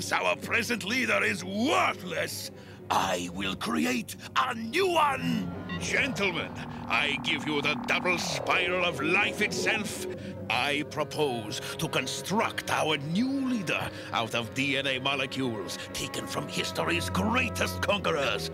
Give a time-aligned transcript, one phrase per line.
[0.00, 2.50] seems our present leader is worthless,
[2.90, 5.50] I will create a new one.
[5.80, 6.52] Gentlemen,
[6.86, 10.06] I give you the double spiral of life itself.
[10.50, 17.80] I propose to construct our new leader out of DNA molecules taken from history's greatest
[17.80, 18.50] conquerors.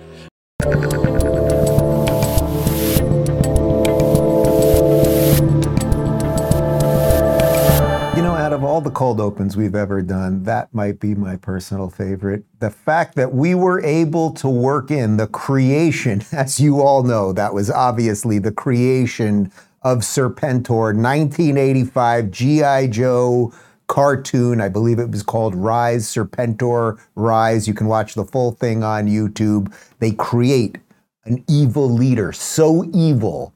[8.73, 12.43] All the cold opens we've ever done, that might be my personal favorite.
[12.59, 17.35] The fact that we were able to work in the creation, as you all know,
[17.35, 22.87] that was obviously the creation of Serpentor, 1985 G.I.
[22.87, 23.53] Joe
[23.89, 24.63] cartoon.
[24.63, 27.69] I believe it was called Rise, Serpentor Rise.
[27.69, 29.71] You can watch the full thing on YouTube.
[29.99, 30.79] They create
[31.27, 33.53] an evil leader, so evil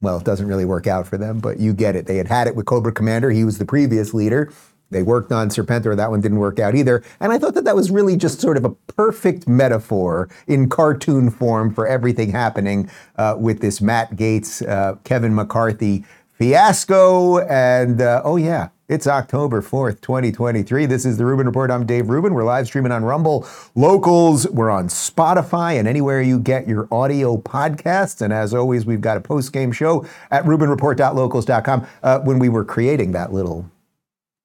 [0.00, 2.06] well, it doesn't really work out for them, but you get it.
[2.06, 3.30] They had had it with Cobra Commander.
[3.30, 4.52] He was the previous leader.
[4.90, 5.96] They worked on Serpentor.
[5.96, 7.02] That one didn't work out either.
[7.20, 11.30] And I thought that that was really just sort of a perfect metaphor in cartoon
[11.30, 17.38] form for everything happening uh, with this Matt Gaetz, uh, Kevin McCarthy fiasco.
[17.40, 20.86] And uh, oh, yeah, it's October 4th, 2023.
[20.86, 21.70] This is the Rubin Report.
[21.70, 22.32] I'm Dave Rubin.
[22.32, 24.48] We're live streaming on Rumble, Locals.
[24.48, 28.22] We're on Spotify and anywhere you get your audio podcasts.
[28.22, 31.86] And as always, we've got a post game show at RubinReport.locals.com.
[32.02, 33.70] Uh, when we were creating that little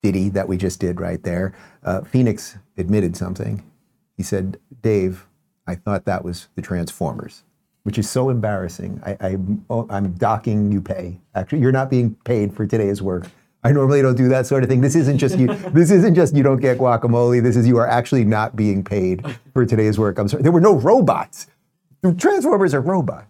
[0.02, 3.64] ditty that we just did right there, uh, Phoenix admitted something.
[4.18, 5.26] He said, Dave,
[5.66, 7.44] I thought that was the Transformers
[7.86, 9.02] which is so embarrassing.
[9.06, 9.38] I, I,
[9.90, 11.20] I'm docking you pay.
[11.36, 13.26] Actually, you're not being paid for today's work.
[13.64, 14.82] I normally don't do that sort of thing.
[14.82, 15.48] This isn't just you.
[15.72, 17.42] this isn't just you don't get guacamole.
[17.42, 20.20] This is you are actually not being paid for today's work.
[20.20, 20.44] I'm sorry.
[20.44, 21.48] There were no robots.
[22.02, 23.28] The Transformers are robots.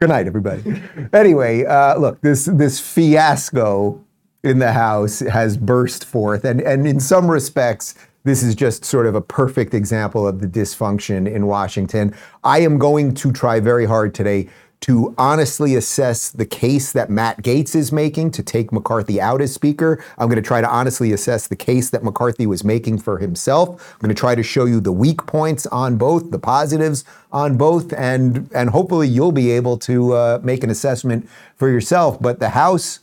[0.00, 0.82] Good night, everybody.
[1.12, 4.04] anyway, uh, look, this this fiasco
[4.42, 9.06] in the House has burst forth, and and in some respects, this is just sort
[9.06, 12.14] of a perfect example of the dysfunction in Washington.
[12.42, 14.48] I am going to try very hard today
[14.84, 19.50] to honestly assess the case that Matt Gaetz is making to take McCarthy out as
[19.50, 20.04] Speaker.
[20.18, 23.94] I'm going to try to honestly assess the case that McCarthy was making for himself.
[23.94, 27.02] I'm going to try to show you the weak points on both, the positives
[27.32, 32.20] on both, and and hopefully you'll be able to uh, make an assessment for yourself.
[32.20, 32.98] But the House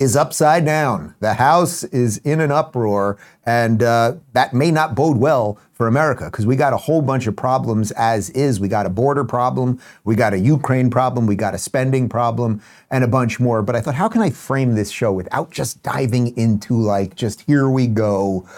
[0.00, 1.14] is upside down.
[1.20, 6.24] The House is in an uproar, and uh, that may not bode well for America
[6.24, 8.58] because we got a whole bunch of problems as is.
[8.58, 12.62] We got a border problem, we got a Ukraine problem, we got a spending problem,
[12.90, 13.62] and a bunch more.
[13.62, 17.42] But I thought, how can I frame this show without just diving into like, just
[17.42, 18.48] here we go.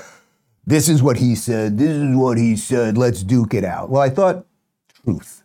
[0.64, 1.76] This is what he said.
[1.76, 2.96] This is what he said.
[2.96, 3.90] Let's duke it out.
[3.90, 4.46] Well, I thought,
[5.04, 5.41] truth.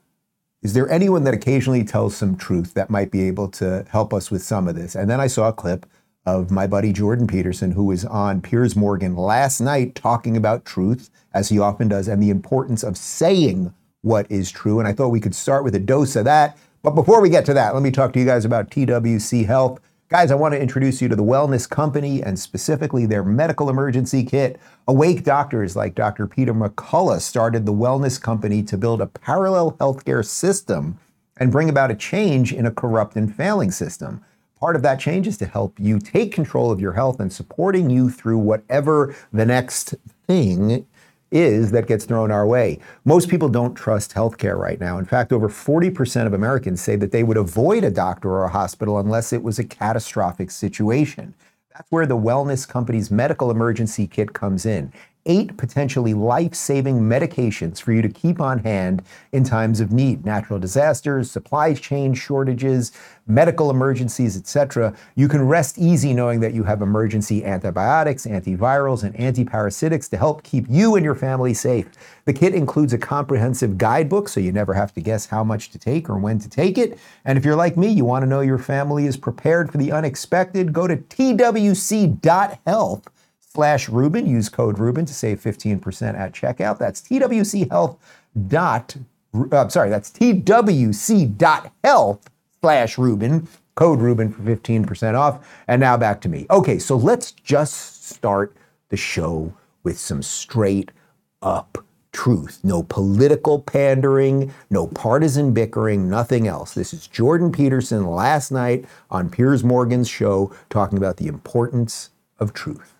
[0.63, 4.31] Is there anyone that occasionally tells some truth that might be able to help us
[4.31, 4.95] with some of this?
[4.95, 5.85] And then I saw a clip
[6.25, 11.09] of my buddy Jordan Peterson, who was on Piers Morgan last night talking about truth,
[11.33, 14.79] as he often does, and the importance of saying what is true.
[14.79, 16.57] And I thought we could start with a dose of that.
[16.81, 19.79] But before we get to that, let me talk to you guys about TWC Health.
[20.09, 24.23] Guys, I want to introduce you to the Wellness Company and specifically their medical emergency
[24.23, 24.57] kit.
[24.87, 26.27] Awake doctors like Dr.
[26.27, 30.97] Peter McCullough started the Wellness Company to build a parallel healthcare system
[31.35, 34.23] and bring about a change in a corrupt and failing system.
[34.57, 37.89] Part of that change is to help you take control of your health and supporting
[37.89, 39.93] you through whatever the next
[40.25, 40.87] thing
[41.31, 42.79] is that gets thrown our way.
[43.05, 44.97] Most people don't trust healthcare right now.
[44.97, 48.49] In fact, over 40% of Americans say that they would avoid a doctor or a
[48.49, 51.33] hospital unless it was a catastrophic situation.
[51.73, 54.91] That's where the Wellness Company's medical emergency kit comes in
[55.27, 60.25] eight potentially life saving medications for you to keep on hand in times of need
[60.25, 62.91] natural disasters, supply chain shortages,
[63.27, 64.95] medical emergencies, etc.
[65.15, 70.43] You can rest easy knowing that you have emergency antibiotics, antivirals, and antiparasitics to help
[70.43, 71.87] keep you and your family safe.
[72.25, 75.79] The kit includes a comprehensive guidebook so you never have to guess how much to
[75.79, 76.97] take or when to take it.
[77.25, 79.91] And if you're like me, you want to know your family is prepared for the
[79.91, 81.37] unexpected, go to twc.health
[83.47, 84.25] slash Rubin.
[84.25, 86.77] Use code Rubin to save 15% at checkout.
[86.77, 87.97] That's TWC
[88.47, 88.95] dot,
[89.51, 92.29] uh, sorry, that's TWC dot health
[92.61, 93.47] slash Rubin.
[93.75, 95.47] Code Rubin for 15% off.
[95.67, 96.47] And now back to me.
[96.49, 98.55] Okay, so let's just start
[98.89, 99.53] the show
[99.83, 100.91] with some straight
[101.41, 101.77] up
[102.11, 102.59] truth.
[102.63, 106.73] No political pandering, no partisan bickering, nothing else.
[106.73, 112.09] This is Jordan Peterson last night on Piers Morgan's show talking about the importance
[112.39, 112.96] of truth.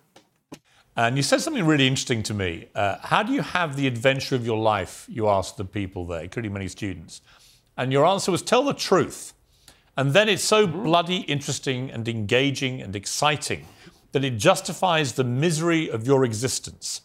[0.98, 2.66] And you said something really interesting to me.
[2.74, 5.06] Uh, how do you have the adventure of your life?
[5.08, 7.20] You asked the people there, including many students.
[7.76, 9.32] And your answer was tell the truth.
[9.96, 13.66] And then it's so bloody interesting and engaging and exciting
[14.10, 17.02] that it justifies the misery of your existence.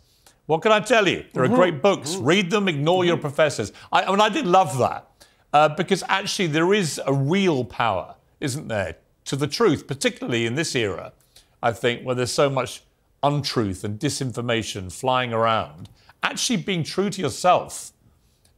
[0.48, 1.24] What can I tell you?
[1.34, 1.56] There are mm-hmm.
[1.56, 2.16] great books.
[2.16, 2.26] Mm-hmm.
[2.26, 3.10] Read them, ignore mm-hmm.
[3.10, 3.74] your professors.
[3.92, 5.08] I, I, mean, I did love that
[5.54, 10.56] uh, because actually there is a real power, isn't there, to the truth, particularly in
[10.56, 11.14] this era,
[11.62, 12.82] I think, where there's so much
[13.24, 15.90] untruth and disinformation flying around.
[16.22, 17.92] Actually, being true to yourself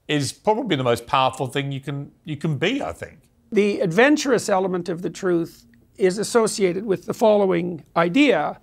[0.08, 2.82] is probably the most powerful thing you can you can be.
[2.82, 3.20] I think
[3.52, 5.66] the adventurous element of the truth
[5.98, 8.60] is associated with the following idea.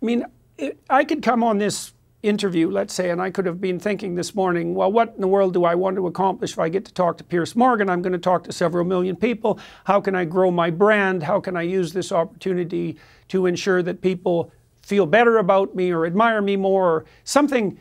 [0.00, 0.24] I mean,
[0.56, 1.92] it, I could come on this
[2.22, 5.28] interview, let's say, and I could have been thinking this morning, well, what in the
[5.28, 7.88] world do I want to accomplish if I get to talk to Piers Morgan?
[7.88, 9.60] I'm going to talk to several million people.
[9.84, 11.22] How can I grow my brand?
[11.22, 12.96] How can I use this opportunity
[13.28, 14.50] to ensure that people
[14.88, 17.78] feel better about me or admire me more or something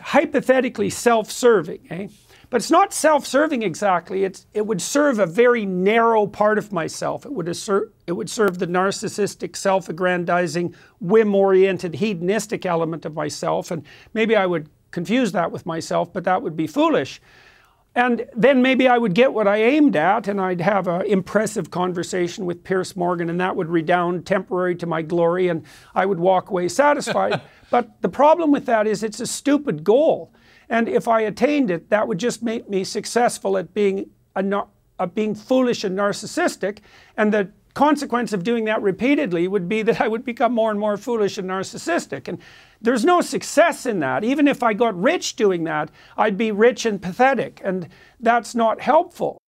[0.00, 1.86] hypothetically self serving?
[1.90, 2.08] Eh?
[2.50, 4.24] But it's not self serving exactly.
[4.24, 7.24] It's, it would serve a very narrow part of myself.
[7.24, 13.14] It would, assert, it would serve the narcissistic, self aggrandizing, whim oriented, hedonistic element of
[13.14, 13.70] myself.
[13.70, 17.22] And maybe I would confuse that with myself, but that would be foolish.
[17.94, 21.72] And then maybe I would get what I aimed at, and I'd have an impressive
[21.72, 25.64] conversation with Piers Morgan, and that would redound temporary to my glory, and
[25.94, 27.40] I would walk away satisfied.
[27.70, 30.32] but the problem with that is it's a stupid goal.
[30.68, 34.62] And if I attained it, that would just make me successful at being a,
[35.00, 36.78] at being foolish and narcissistic.
[37.16, 40.80] And the consequence of doing that repeatedly would be that I would become more and
[40.80, 42.28] more foolish and narcissistic.
[42.28, 42.38] And
[42.80, 44.24] there's no success in that.
[44.24, 47.60] Even if I got rich doing that, I'd be rich and pathetic.
[47.64, 47.88] And
[48.18, 49.38] that's not helpful.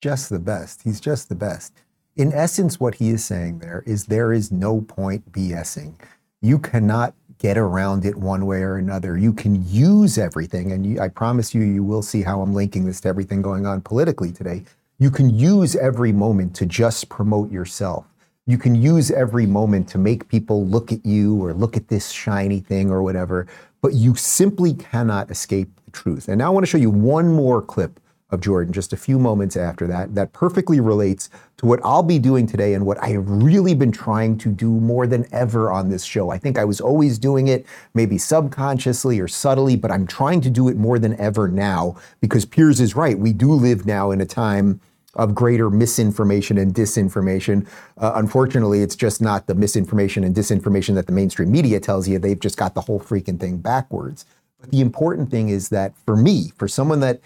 [0.00, 0.82] Just the best.
[0.82, 1.72] He's just the best.
[2.16, 5.94] In essence, what he is saying there is there is no point BSing.
[6.40, 9.16] You cannot get around it one way or another.
[9.16, 12.84] You can use everything, and you, I promise you, you will see how I'm linking
[12.84, 14.64] this to everything going on politically today.
[15.00, 18.04] You can use every moment to just promote yourself.
[18.46, 22.10] You can use every moment to make people look at you or look at this
[22.10, 23.46] shiny thing or whatever,
[23.80, 26.26] but you simply cannot escape the truth.
[26.26, 28.00] And now I want to show you one more clip
[28.30, 32.18] of Jordan just a few moments after that that perfectly relates to what I'll be
[32.18, 35.90] doing today and what I have really been trying to do more than ever on
[35.90, 36.30] this show.
[36.30, 40.50] I think I was always doing it, maybe subconsciously or subtly, but I'm trying to
[40.50, 43.18] do it more than ever now because Piers is right.
[43.18, 44.80] We do live now in a time
[45.18, 47.66] of greater misinformation and disinformation.
[47.98, 52.18] Uh, unfortunately, it's just not the misinformation and disinformation that the mainstream media tells you.
[52.18, 54.24] They've just got the whole freaking thing backwards.
[54.60, 57.20] But the important thing is that for me, for someone that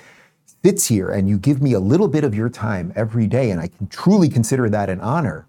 [0.65, 3.61] sits here and you give me a little bit of your time every day, and
[3.61, 5.47] I can truly consider that an honor.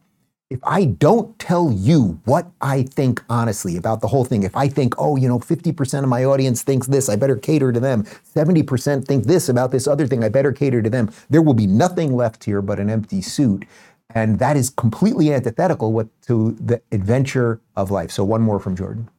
[0.49, 4.67] If I don't tell you what I think honestly about the whole thing, if I
[4.67, 8.03] think, oh, you know, 50% of my audience thinks this, I better cater to them.
[8.03, 11.11] 70% think this about this other thing, I better cater to them.
[11.29, 13.65] There will be nothing left here but an empty suit.
[14.13, 18.11] And that is completely antithetical to the adventure of life.
[18.11, 19.09] So, one more from Jordan.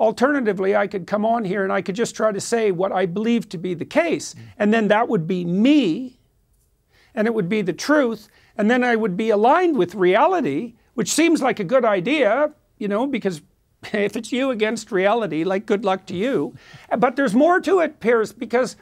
[0.00, 3.06] Alternatively, I could come on here and I could just try to say what I
[3.06, 4.34] believe to be the case.
[4.58, 6.18] And then that would be me,
[7.14, 8.28] and it would be the truth.
[8.58, 12.88] And then I would be aligned with reality, which seems like a good idea, you
[12.88, 13.42] know, because
[13.92, 16.54] if it's you against reality, like good luck to you.
[16.96, 18.76] But there's more to it, Piers, because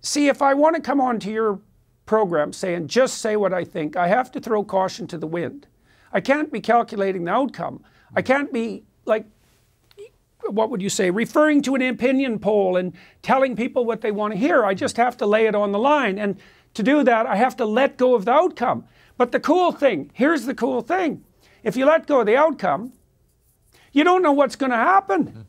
[0.00, 1.60] see, if I want to come on to your
[2.06, 5.66] program saying just say what I think, I have to throw caution to the wind.
[6.12, 7.82] I can't be calculating the outcome.
[8.14, 9.26] I can't be like
[10.48, 14.32] what would you say, referring to an opinion poll and telling people what they want
[14.32, 14.64] to hear.
[14.64, 16.18] I just have to lay it on the line.
[16.18, 16.36] And
[16.74, 18.84] to do that, I have to let go of the outcome.
[19.16, 21.24] But the cool thing, here's the cool thing
[21.62, 22.92] if you let go of the outcome,
[23.92, 25.26] you don't know what's going to happen.
[25.26, 25.40] Mm-hmm.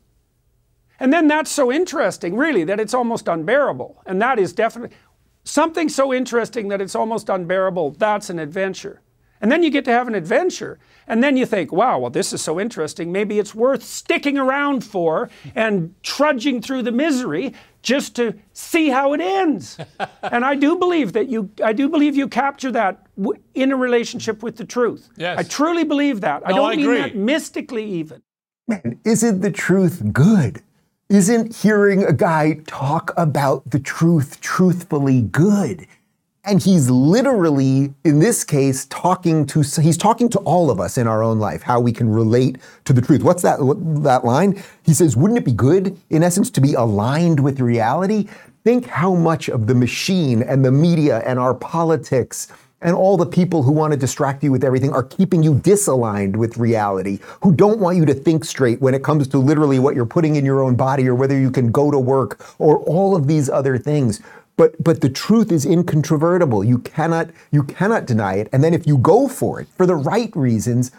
[1.00, 4.02] And then that's so interesting, really, that it's almost unbearable.
[4.06, 4.96] And that is definitely
[5.42, 7.92] something so interesting that it's almost unbearable.
[7.92, 9.00] That's an adventure.
[9.44, 10.78] And then you get to have an adventure.
[11.06, 13.12] And then you think, wow, well, this is so interesting.
[13.12, 19.12] Maybe it's worth sticking around for and trudging through the misery just to see how
[19.12, 19.76] it ends.
[20.22, 23.76] and I do believe that you, I do believe you capture that w- in a
[23.76, 25.10] relationship with the truth.
[25.18, 25.38] Yes.
[25.38, 26.40] I truly believe that.
[26.40, 27.00] No, I oh, don't I mean agree.
[27.00, 28.22] that mystically even.
[28.66, 30.62] Man, isn't the truth good?
[31.10, 35.86] Isn't hearing a guy talk about the truth truthfully good?
[36.46, 41.06] And he's literally, in this case, talking to he's talking to all of us in
[41.06, 43.22] our own life, how we can relate to the truth.
[43.22, 43.60] What's that
[44.02, 44.62] that line?
[44.82, 48.28] He says, "Wouldn't it be good, in essence, to be aligned with reality?"
[48.62, 52.48] Think how much of the machine and the media and our politics
[52.82, 56.36] and all the people who want to distract you with everything are keeping you disaligned
[56.36, 59.94] with reality, who don't want you to think straight when it comes to literally what
[59.94, 63.16] you're putting in your own body or whether you can go to work or all
[63.16, 64.20] of these other things.
[64.56, 66.64] But but the truth is incontrovertible.
[66.64, 68.48] You cannot you cannot deny it.
[68.52, 70.92] And then if you go for it for the right reasons,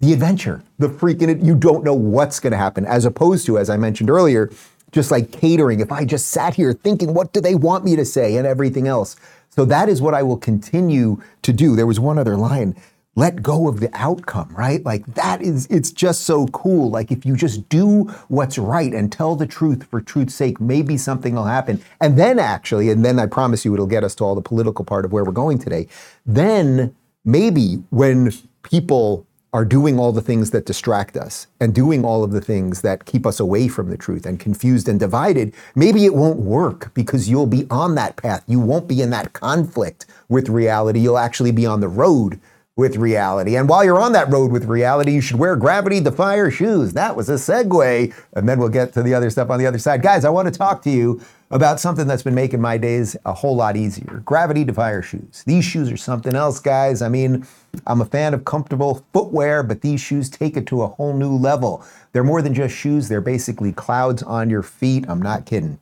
[0.00, 3.68] the adventure, the freaking, you don't know what's going to happen, as opposed to, as
[3.68, 4.50] I mentioned earlier,
[4.92, 5.80] just like catering.
[5.80, 8.86] If I just sat here thinking, what do they want me to say and everything
[8.86, 9.16] else.
[9.50, 11.74] So that is what I will continue to do.
[11.74, 12.76] There was one other line
[13.18, 14.84] let go of the outcome, right?
[14.84, 16.88] Like that is, it's just so cool.
[16.88, 20.96] Like if you just do what's right and tell the truth for truth's sake, maybe
[20.96, 21.82] something will happen.
[22.00, 24.84] And then actually, and then I promise you it'll get us to all the political
[24.84, 25.88] part of where we're going today.
[26.24, 26.94] Then
[27.24, 28.32] maybe when
[28.62, 32.82] people are doing all the things that distract us and doing all of the things
[32.82, 36.94] that keep us away from the truth and confused and divided, maybe it won't work
[36.94, 38.44] because you'll be on that path.
[38.46, 41.00] You won't be in that conflict with reality.
[41.00, 42.38] You'll actually be on the road
[42.78, 43.56] with reality.
[43.56, 46.92] And while you're on that road with reality, you should wear gravity defyer shoes.
[46.92, 48.14] That was a segue.
[48.34, 50.00] And then we'll get to the other stuff on the other side.
[50.00, 51.20] Guys, I want to talk to you
[51.50, 54.22] about something that's been making my days a whole lot easier.
[54.24, 55.42] Gravity defier shoes.
[55.44, 57.02] These shoes are something else, guys.
[57.02, 57.44] I mean,
[57.84, 61.34] I'm a fan of comfortable footwear, but these shoes take it to a whole new
[61.36, 61.84] level.
[62.12, 65.04] They're more than just shoes, they're basically clouds on your feet.
[65.08, 65.80] I'm not kidding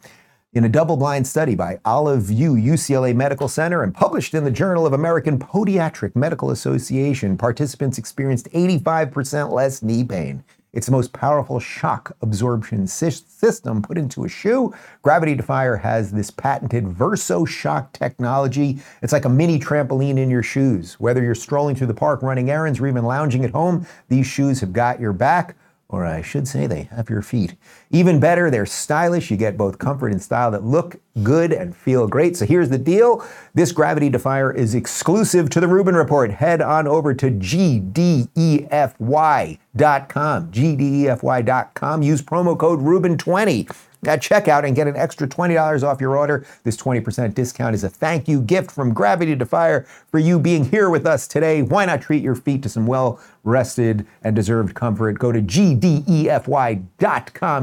[0.57, 4.51] in a double blind study by Olive View UCLA Medical Center and published in the
[4.51, 10.43] Journal of American Podiatric Medical Association, participants experienced 85% less knee pain.
[10.73, 14.75] It's the most powerful shock absorption system put into a shoe.
[15.03, 18.79] Gravity Defyer has this patented Verso Shock technology.
[19.03, 20.95] It's like a mini trampoline in your shoes.
[20.95, 24.61] Whether you're strolling through the park, running errands, or even lounging at home, these shoes
[24.61, 25.55] have got your back
[25.89, 27.55] or I should say they have your feet.
[27.91, 29.31] Even better, they're stylish.
[29.31, 32.37] You get both comfort and style that look good and feel great.
[32.37, 33.25] So here's the deal.
[33.55, 36.33] This Gravity Defyer is exclusive to the Rubin Report.
[36.33, 38.27] Head on over to gdefy.com,
[40.53, 42.03] gdefy.com.
[42.03, 46.47] Use promo code Rubin20 at checkout and get an extra $20 off your order.
[46.65, 50.91] This 20% discount is a thank you gift from Gravity Defyer for you being here
[50.91, 51.63] with us today.
[51.63, 55.19] Why not treat your feet to some well rested and deserved comfort?
[55.19, 56.87] Go to gdefy.com.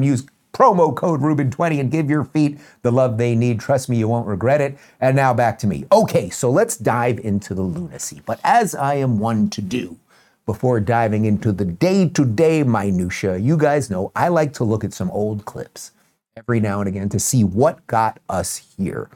[0.04, 3.60] Use promo code Rubin20 and give your feet the love they need.
[3.60, 4.78] Trust me, you won't regret it.
[5.02, 5.86] And now back to me.
[5.92, 8.22] Okay, so let's dive into the lunacy.
[8.26, 9.98] But as I am one to do,
[10.46, 14.84] before diving into the day to day minutia, you guys know I like to look
[14.84, 15.92] at some old clips
[16.36, 19.10] every now and again to see what got us here.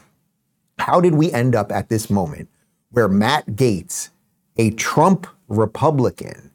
[0.80, 2.50] How did we end up at this moment
[2.92, 4.10] where Matt Gaetz,
[4.58, 6.52] a Trump Republican,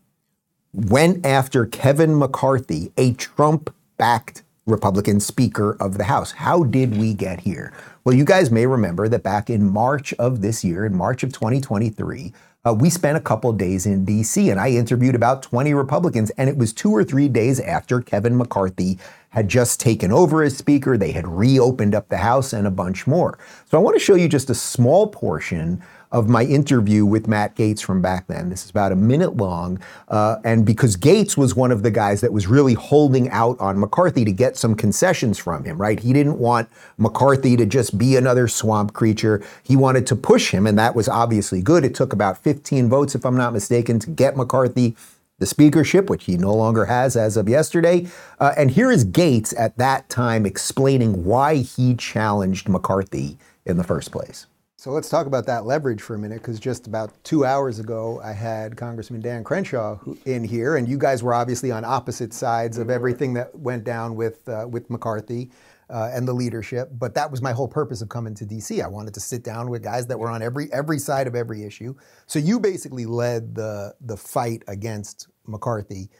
[0.72, 6.30] went after Kevin McCarthy, a Trump backed Republican Speaker of the House?
[6.30, 7.72] How did we get here?
[8.04, 11.32] Well, you guys may remember that back in March of this year, in March of
[11.32, 12.32] 2023,
[12.64, 16.48] uh, we spent a couple days in DC and I interviewed about 20 Republicans, and
[16.48, 18.98] it was two or three days after Kevin McCarthy
[19.32, 20.96] had just taken over as Speaker.
[20.96, 23.38] They had reopened up the House and a bunch more.
[23.66, 27.56] So I want to show you just a small portion of my interview with Matt
[27.56, 28.50] Gaetz from back then.
[28.50, 29.80] This is about a minute long.
[30.08, 33.80] Uh, and because Gaetz was one of the guys that was really holding out on
[33.80, 35.98] McCarthy to get some concessions from him, right?
[35.98, 39.42] He didn't want McCarthy to just be another swamp creature.
[39.62, 41.82] He wanted to push him, and that was obviously good.
[41.82, 44.94] It took about 15 votes, if I'm not mistaken, to get McCarthy
[45.42, 48.06] the speakership, which he no longer has as of yesterday.
[48.38, 53.82] Uh, and here is Gaetz at that time explaining why he challenged McCarthy in the
[53.82, 54.46] first place.
[54.76, 58.20] So let's talk about that leverage for a minute, because just about two hours ago,
[58.22, 62.78] I had Congressman Dan Crenshaw in here, and you guys were obviously on opposite sides
[62.78, 65.50] of everything that went down with uh, with McCarthy.
[65.90, 66.88] Uh, and the leadership.
[66.98, 68.82] But that was my whole purpose of coming to DC.
[68.82, 71.64] I wanted to sit down with guys that were on every every side of every
[71.64, 71.94] issue.
[72.26, 76.10] So you basically led the the fight against McCarthy.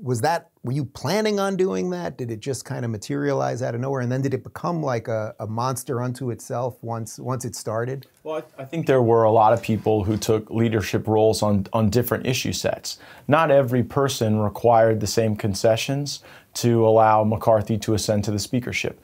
[0.00, 2.16] Was that were you planning on doing that?
[2.16, 4.00] Did it just kind of materialize out of nowhere?
[4.00, 8.06] And then did it become like a, a monster unto itself once once it started?
[8.22, 11.66] Well I, I, think there were a lot of people who took leadership roles on
[11.72, 12.98] on different issue sets.
[13.26, 16.22] Not every person required the same concessions
[16.54, 19.00] to allow mccarthy to ascend to the speakership.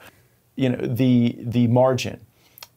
[0.55, 2.25] You know the the margin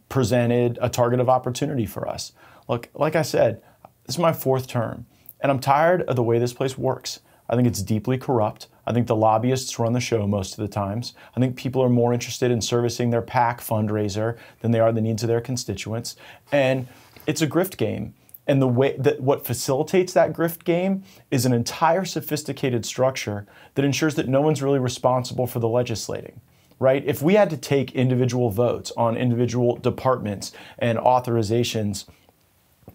[0.08, 2.32] presented a target of opportunity for us.
[2.68, 3.62] Look like i said
[4.06, 5.06] this is my fourth term
[5.40, 8.66] and i'm tired of the way this place works I think it's deeply corrupt.
[8.86, 11.14] I think the lobbyists run the show most of the times.
[11.36, 15.00] I think people are more interested in servicing their PAC fundraiser than they are the
[15.00, 16.16] needs of their constituents.
[16.52, 16.88] And
[17.26, 18.14] it's a grift game.
[18.46, 23.84] And the way that what facilitates that grift game is an entire sophisticated structure that
[23.84, 26.40] ensures that no one's really responsible for the legislating.
[26.80, 27.04] Right?
[27.04, 32.06] If we had to take individual votes on individual departments and authorizations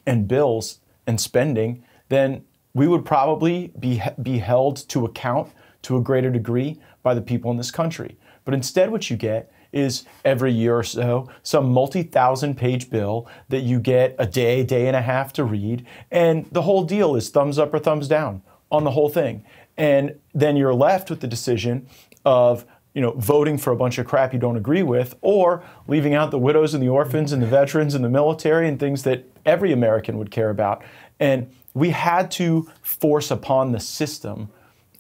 [0.06, 2.44] and bills and spending, then
[2.74, 5.52] we would probably be, be held to account
[5.84, 8.18] to a greater degree by the people in this country.
[8.46, 13.28] But instead, what you get is every year or so some multi thousand page bill
[13.50, 15.86] that you get a day, day and a half to read.
[16.12, 19.44] And the whole deal is thumbs up or thumbs down on the whole thing.
[19.78, 21.88] And then you're left with the decision
[22.24, 26.14] of you know, voting for a bunch of crap you don't agree with, or leaving
[26.14, 29.26] out the widows and the orphans and the veterans and the military and things that
[29.46, 30.84] every American would care about.
[31.20, 34.50] And we had to force upon the system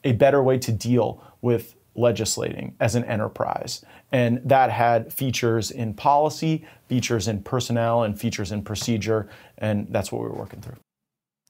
[0.04, 3.86] a better way to deal with legislating as an enterprise.
[4.12, 9.30] And that had features in policy, features in personnel, and features in procedure.
[9.58, 10.78] And that's what we were working through.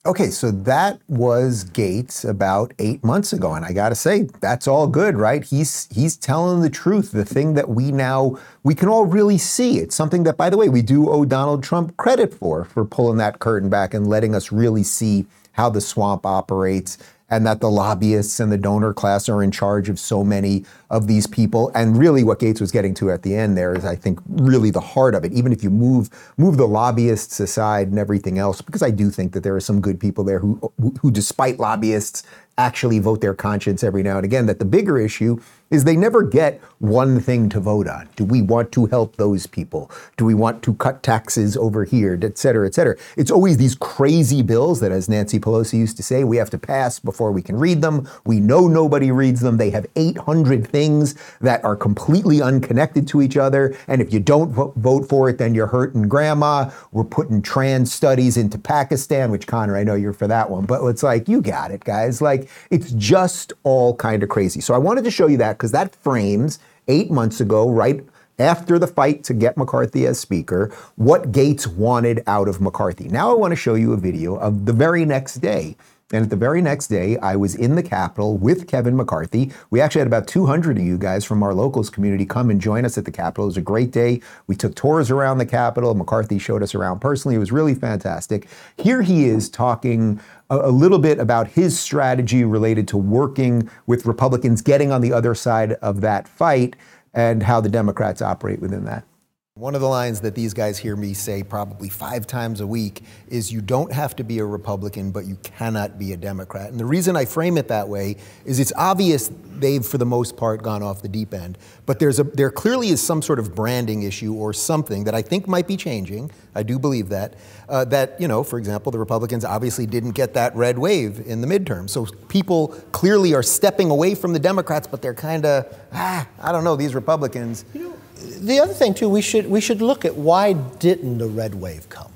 [0.06, 4.68] Okay, so that was Gaetz about eight months ago, and I got to say that's
[4.68, 5.42] all good, right?
[5.42, 9.78] He's he's telling the truth, the thing that we now we can all really see.
[9.78, 13.16] It's something that, by the way, we do owe Donald Trump credit for for pulling
[13.20, 16.98] that curtain back and letting us really see how the swamp operates
[17.34, 21.08] and that the lobbyists and the donor class are in charge of so many of
[21.08, 21.72] these people.
[21.74, 24.70] And really, what Gaetz was getting to at the end there is, I think, really
[24.70, 25.34] the heart of it.
[25.34, 29.34] Even if you move move the lobbyists aside and everything else, because I do think
[29.34, 32.22] that there are some good people there who, who, who despite lobbyists,
[32.58, 34.46] actually vote their conscience every now and again.
[34.46, 38.08] That the bigger issue is they never get one thing to vote on.
[38.16, 39.90] Do we want to help those people?
[40.18, 42.96] Do we want to cut taxes over here, et cetera, et cetera?
[43.18, 46.60] It's always these crazy bills that, as Nancy Pelosi used to say, we have to
[46.60, 48.08] pass before we can read them.
[48.24, 49.58] We know nobody reads them.
[49.58, 53.76] They have 800 things that are completely unconnected to each other.
[53.88, 56.70] And if you don't vote for it, then you're hurting grandma.
[56.92, 60.86] We're putting trans studies into Pakistan, which Connor, I know you're for that one, but
[60.86, 62.22] it's like, you got it, guys.
[62.22, 64.62] Like, it's just all kind of crazy.
[64.62, 68.04] So I wanted to show you that because that frames eight months ago, right
[68.40, 73.08] after the fight to get McCarthy as Speaker, what Gaetz wanted out of McCarthy.
[73.08, 75.76] Now I want to show you a video of the very next day.
[76.12, 79.52] And at the very next day, I was in the Capitol with Kevin McCarthy.
[79.72, 82.86] We actually had about 200 of you guys from our locals community come and join
[82.86, 83.46] us at the Capitol.
[83.46, 84.22] It was a great day.
[84.46, 85.96] We took tours around the Capitol.
[85.96, 87.36] McCarthy showed us around personally.
[87.36, 88.48] It was really fantastic.
[88.78, 90.20] Here he is talking
[90.50, 95.34] a, little bit about his strategy related to working with Republicans, getting on the other
[95.36, 96.76] side of that fight,
[97.14, 99.06] and how the Democrats operate within that.
[99.56, 103.04] One of the lines that these guys hear me say probably five times a week
[103.28, 106.72] is you don't have to be a Republican, but you cannot be a Democrat.
[106.72, 110.38] And the reason I frame it that way is it's obvious they've, for the most
[110.38, 111.60] part, gone off the deep end.
[111.86, 115.22] But there's a, there clearly is some sort of branding issue or something that I
[115.22, 116.32] think might be changing.
[116.56, 117.36] I do believe that.
[117.70, 121.42] Uh, that, you know, for example, the Republicans obviously didn't get that red wave in
[121.42, 121.88] the midterm.
[121.88, 126.52] So people clearly are stepping away from the Democrats, but they're kind of, ah, I
[126.52, 127.66] don't know, these Republicans.
[127.76, 131.28] You know, the other thing too, we should we should look at why didn't the
[131.28, 132.12] red wave come,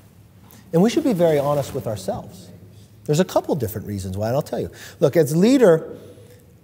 [0.74, 2.50] and we should be very honest with ourselves.
[3.06, 4.70] There's a couple different reasons why, and I'll tell you.
[5.00, 5.98] Look, as leader,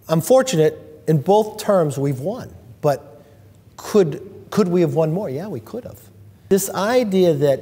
[0.08, 3.24] I'm fortunate in both terms we've won, but
[3.78, 5.30] could could we have won more?
[5.30, 6.00] Yeah, we could have.
[6.50, 7.62] This idea that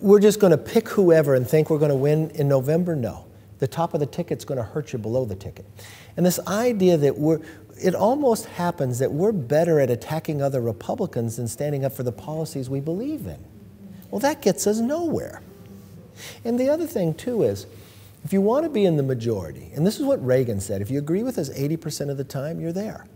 [0.00, 3.24] we're just going to pick whoever and think we're going to win in November, no.
[3.58, 5.64] The top of the ticket's going to hurt you below the ticket.
[6.16, 7.40] And this idea that we're
[7.78, 12.12] it almost happens that we're better at attacking other Republicans than standing up for the
[12.12, 13.44] policies we believe in.
[14.10, 15.42] Well, that gets us nowhere.
[16.44, 17.66] And the other thing, too, is
[18.24, 20.90] if you want to be in the majority, and this is what Reagan said if
[20.90, 23.06] you agree with us 80% of the time, you're there.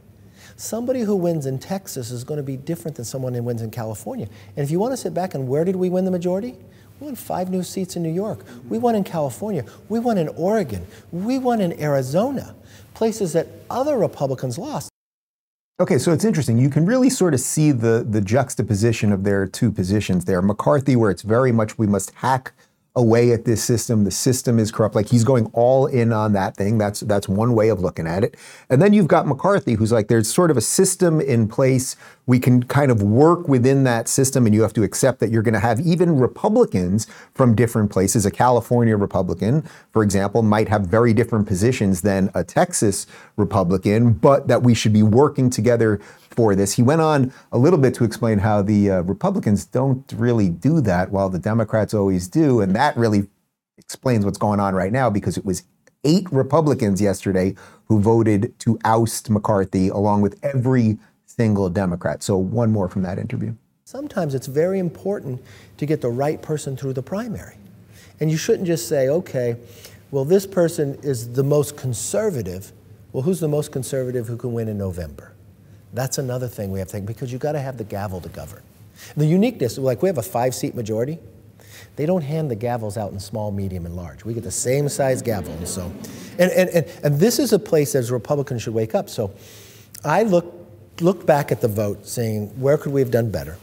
[0.56, 3.70] Somebody who wins in Texas is going to be different than someone who wins in
[3.70, 4.28] California.
[4.56, 6.56] And if you want to sit back and where did we win the majority?
[7.00, 8.44] We won five new seats in New York.
[8.68, 9.64] We won in California.
[9.88, 10.86] We won in Oregon.
[11.10, 12.54] We won in Arizona
[13.00, 14.90] places that other Republicans lost.
[15.80, 16.58] Okay, so it's interesting.
[16.58, 20.42] You can really sort of see the, the juxtaposition of their two positions there.
[20.42, 22.52] McCarthy, where it's very much we must hack
[22.96, 24.04] away at this system.
[24.04, 24.94] The system is corrupt.
[24.94, 26.76] Like he's going all in on that thing.
[26.76, 28.36] That's that's one way of looking at it.
[28.68, 31.96] And then you've got McCarthy, who's like, there's sort of a system in place.
[32.26, 35.42] We can kind of work within that system, and you have to accept that you're
[35.42, 38.24] going to have even Republicans from different places.
[38.24, 44.46] A California Republican, for example, might have very different positions than a Texas Republican, but
[44.46, 46.00] that we should be working together
[46.30, 46.74] for this.
[46.74, 50.80] He went on a little bit to explain how the uh, Republicans don't really do
[50.82, 52.60] that, while the Democrats always do.
[52.60, 53.28] And that really
[53.76, 55.64] explains what's going on right now because it was
[56.04, 62.22] eight Republicans yesterday who voted to oust McCarthy, along with every single Democrat.
[62.22, 63.54] So, one more from that interview.
[63.84, 65.42] Sometimes it's very important
[65.76, 67.56] to get the right person through the primary.
[68.18, 69.56] And you shouldn't just say, okay,
[70.10, 72.72] well, this person is the most conservative.
[73.12, 75.34] Well, who's the most conservative who can win in November?
[75.92, 78.28] That's another thing we have to think because you've got to have the gavel to
[78.28, 78.62] govern.
[79.16, 81.18] The uniqueness, like we have a five seat majority,
[81.96, 84.24] they don't hand the gavels out in small, medium, and large.
[84.24, 85.52] We get the same size gavel.
[85.54, 85.92] And so,
[86.38, 89.10] and, and, and, and this is a place that as Republicans should wake up.
[89.10, 89.32] So
[90.04, 90.54] I look,
[91.00, 93.58] looked back at the vote saying, where could we have done better?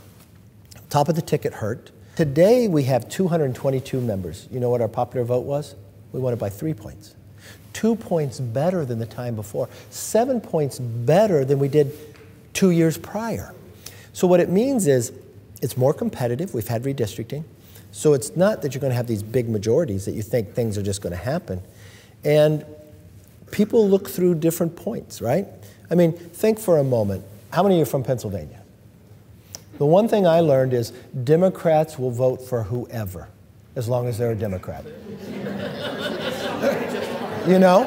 [0.90, 1.92] Top of the ticket hurt.
[2.16, 4.48] Today we have 222 members.
[4.52, 5.76] You know what our popular vote was?
[6.12, 7.16] We won it by three points.
[7.74, 11.92] two points better than the time before, seven points better than we did
[12.54, 13.54] two years prior.
[14.14, 15.12] So, what it means is
[15.62, 16.56] it's more competitive.
[16.56, 17.44] We've had redistricting.
[17.92, 20.78] So, it's not that you're going to have these big majorities that you think things
[20.78, 21.62] are just going to happen.
[22.24, 22.66] And
[23.52, 25.48] people look through different points, right?
[25.90, 28.62] I mean, think for a moment how many of you are from Pennsylvania?
[29.78, 30.92] The one thing I learned is
[31.24, 33.30] Democrats will vote for whoever,
[33.76, 34.84] as long as they're a Democrat.
[37.48, 37.86] you know?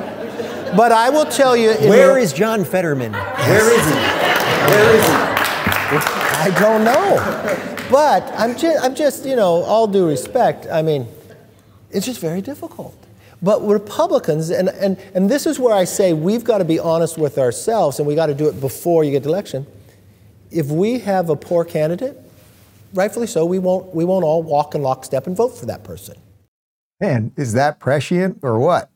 [0.76, 1.72] But I will tell you.
[1.88, 3.12] Where is John Fetterman?
[3.12, 3.94] Where is he?
[4.70, 5.12] Where is he?
[6.42, 7.76] I don't know.
[7.90, 11.08] But I'm just, I'm just, you know, all due respect, I mean,
[11.90, 12.96] it's just very difficult.
[13.42, 17.18] But Republicans, and, and, and this is where I say we've got to be honest
[17.18, 19.66] with ourselves and we've got to do it before you get to election.
[20.52, 22.16] If we have a poor candidate,
[22.94, 26.16] rightfully so, we won't, we won't all walk in lockstep and vote for that person.
[27.00, 28.90] Man, is that prescient or what?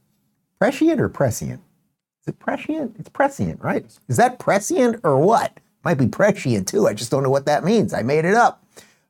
[0.61, 1.61] Prescient or prescient?
[2.23, 2.97] Is it prescient?
[2.99, 3.85] It's prescient, right?
[4.09, 5.59] Is that prescient or what?
[5.85, 6.87] Might be prescient too.
[6.87, 7.93] I just don't know what that means.
[7.93, 8.64] I made it up.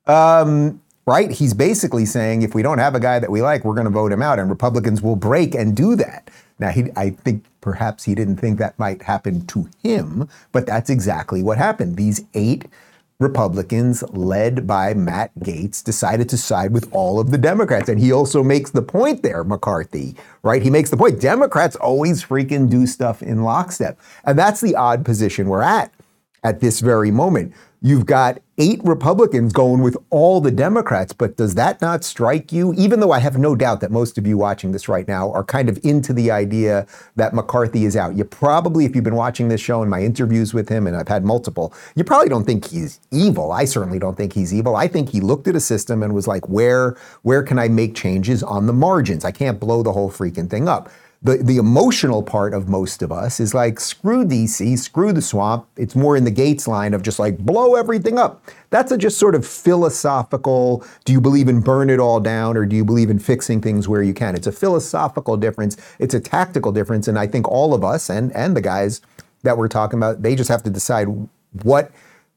[0.07, 1.31] Um, right?
[1.31, 3.91] He's basically saying if we don't have a guy that we like, we're going to
[3.91, 6.31] vote him out, and Republicans will break and do that.
[6.59, 10.91] Now, he, I think perhaps he didn't think that might happen to him, but that's
[10.91, 11.97] exactly what happened.
[11.97, 12.67] These eight
[13.21, 17.89] Republicans, led by Matt Gaetz, decided to side with all of the Democrats.
[17.89, 20.63] And he also makes the point there, McCarthy, right?
[20.63, 23.99] He makes the point Democrats always freaking do stuff in lockstep.
[24.25, 25.93] And that's the odd position we're at
[26.45, 27.53] at this very moment.
[27.81, 32.73] You've got eight Republicans going with all the Democrats, but does that not strike you?
[32.79, 35.45] Even though I have no doubt that most of you watching this right now are
[35.45, 38.17] kind of into the idea that McCarthy is out.
[38.17, 41.09] You probably, if you've been watching this show and my interviews with him, and I've
[41.09, 43.53] had multiple, you probably don't think he's evil.
[43.53, 44.77] I certainly don't think he's evil.
[44.77, 47.95] I think he looked at a system and was like, where, where can I make
[47.95, 49.27] changes on the margins?
[49.27, 50.89] I can't blow the whole freaking thing up
[51.25, 55.67] the, the emotional part of most of us is like, screw DC, screw the swamp.
[55.79, 58.45] It's more in the Gaetz line of just like, blow everything up.
[58.69, 62.67] That's a just sort of philosophical, do you believe in burn it all down or
[62.67, 64.35] do you believe in fixing things where you can?
[64.35, 65.79] It's a philosophical difference.
[65.99, 67.09] It's a tactical difference.
[67.09, 69.01] And I think all of us and, and the guys
[69.45, 71.09] that we're talking about, they just have to decide
[71.63, 71.91] what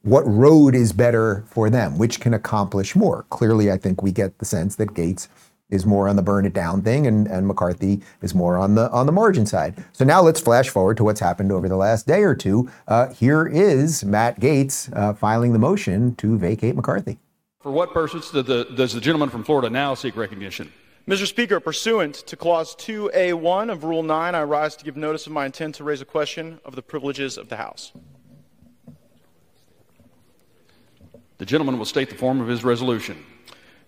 [0.04, 3.26] what road is better for them, which can accomplish more.
[3.30, 5.28] Clearly, I think we get the sense that Gaetz
[5.70, 8.90] is more on the burn it down thing, and, and McCarthy is more on the
[8.92, 9.84] on the margin side.
[9.92, 12.70] So now let's flash forward to what's happened over the last day or two.
[12.88, 17.18] Uh, here is Matt Gaetz uh, filing the motion to vacate McCarthy.
[17.60, 20.72] For what purpose does the, does the gentleman from Florida now seek recognition?
[21.08, 21.26] Mr.
[21.26, 25.46] Speaker, pursuant to Clause 2A1 of Rule 9, I rise to give notice of my
[25.46, 27.94] intent to raise a question of the privileges of the House.
[31.38, 33.24] The gentleman will state the form of his resolution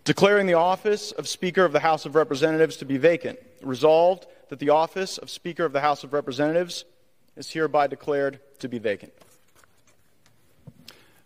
[0.09, 3.37] declaring the office of Speaker of the House of Representatives to be vacant.
[3.61, 6.83] Resolved that the office of Speaker of the House of Representatives
[7.37, 9.13] is hereby declared to be vacant.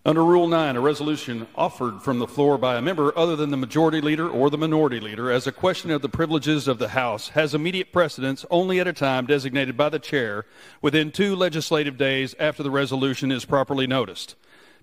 [0.06, 3.56] Under Rule 9, a resolution offered from the floor by a member other than the
[3.56, 7.30] majority leader or the minority leader as a question of the privileges of the House
[7.30, 10.44] has immediate precedence only at a time designated by the chair
[10.82, 14.36] within two legislative days after the resolution is properly noticed.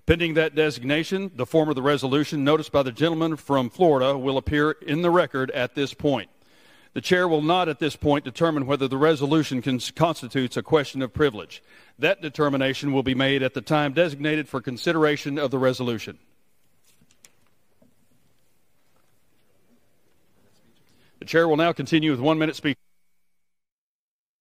[0.05, 4.37] Pending that designation, the form of the resolution noticed by the gentleman from Florida will
[4.37, 6.29] appear in the record at this point.
[6.93, 11.13] The chair will not at this point determine whether the resolution constitutes a question of
[11.13, 11.63] privilege.
[11.99, 16.17] That determination will be made at the time designated for consideration of the resolution.
[21.19, 22.75] The chair will now continue with one minute speech.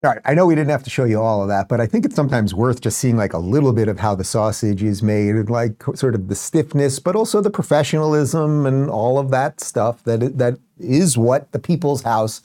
[0.02, 1.86] All right, I know we didn't have to show you all of that, but I
[1.86, 5.02] think it's sometimes worth just seeing like a little bit of how the sausage is
[5.02, 9.60] made, and like sort of the stiffness, but also the professionalism and all of that
[9.60, 12.40] stuff that that is what the People's House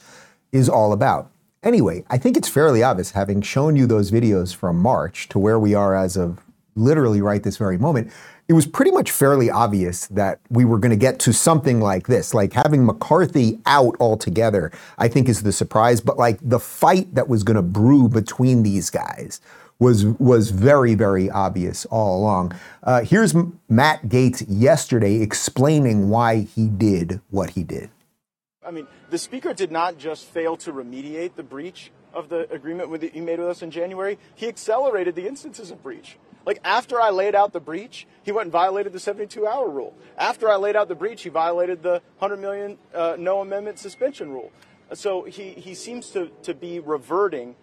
[0.52, 1.30] is all about.
[1.62, 5.58] Anyway, I think it's fairly obvious, having shown you those videos from March to where
[5.58, 6.42] we are as of
[6.74, 8.12] literally right this very moment,
[8.48, 12.06] it was pretty much fairly obvious that we were going to get to something like
[12.06, 12.32] this.
[12.32, 16.00] Like having McCarthy out altogether, I think is the surprise.
[16.00, 19.40] But like the fight that was going to brew between these guys
[19.78, 22.52] was was very very obvious all along.
[22.82, 23.34] Uh, here's
[23.68, 27.90] Matt Gaetz yesterday explaining why he did what he did.
[28.64, 32.88] I mean, the speaker did not just fail to remediate the breach of the agreement
[32.88, 34.18] with, he made with us in January.
[34.34, 36.18] He accelerated the instances of breach.
[36.46, 39.94] Like after I laid out the breach, he went and violated the 72 hour rule.
[40.16, 44.30] After I laid out the breach, he violated the 100 million uh, no amendment suspension
[44.30, 44.52] rule.
[44.94, 47.56] So he, he seems to, to be reverting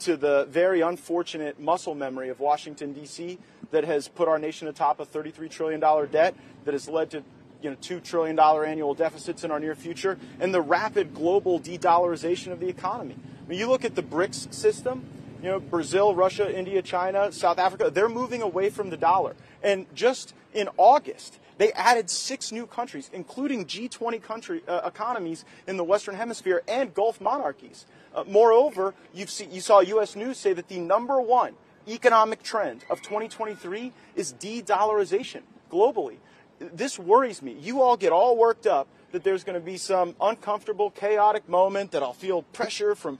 [0.00, 3.38] to the very unfortunate muscle memory of Washington, D.C.,
[3.70, 7.24] that has put our nation atop a $33 trillion debt, that has led to
[7.62, 11.78] you know, $2 trillion annual deficits in our near future, and the rapid global de
[11.78, 13.16] dollarization of the economy.
[13.16, 15.04] I mean, you look at the BRICS system,
[15.42, 19.36] you know, Brazil, Russia, India, China, South Africa, they're moving away from the dollar.
[19.62, 25.76] And just in August, they added six new countries, including G20 country uh, economies in
[25.76, 27.86] the Western Hemisphere and Gulf monarchies.
[28.14, 28.94] Uh, moreover,
[29.26, 30.16] see, you saw U.S.
[30.16, 31.54] News say that the number one
[31.88, 36.16] economic trend of 2023 is de-dollarization globally.
[36.58, 37.52] This worries me.
[37.52, 41.92] You all get all worked up that there's going to be some uncomfortable, chaotic moment
[41.92, 43.18] that I'll feel pressure from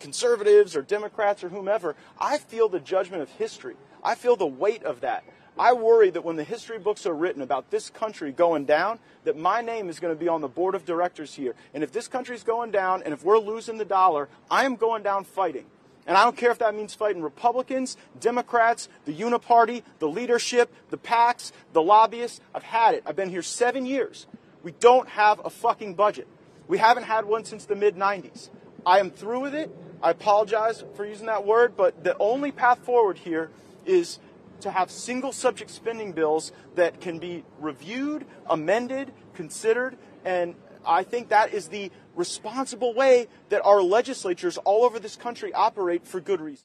[0.00, 1.94] conservatives or Democrats or whomever.
[2.18, 3.76] I feel the judgment of history.
[4.02, 5.24] I feel the weight of that.
[5.58, 9.38] I worry that when the history books are written about this country going down, that
[9.38, 11.54] my name is going to be on the board of directors here.
[11.72, 15.02] And if this country's going down and if we're losing the dollar, I am going
[15.02, 15.64] down fighting.
[16.06, 20.98] And I don't care if that means fighting Republicans, Democrats, the Uniparty, the leadership, the
[20.98, 22.40] PACs, the lobbyists.
[22.54, 23.02] I've had it.
[23.06, 24.26] I've been here seven years.
[24.62, 26.28] We don't have a fucking budget.
[26.68, 28.50] We haven't had one since the mid 90s.
[28.84, 29.70] I am through with it.
[30.02, 33.50] I apologize for using that word, but the only path forward here
[33.84, 34.18] is
[34.60, 40.54] to have single subject spending bills that can be reviewed, amended, considered, and
[40.86, 46.06] I think that is the responsible way that our legislatures all over this country operate
[46.06, 46.64] for good reason.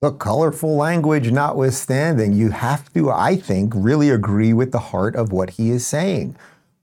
[0.00, 5.32] The colorful language notwithstanding, you have to, I think, really agree with the heart of
[5.32, 6.36] what he is saying.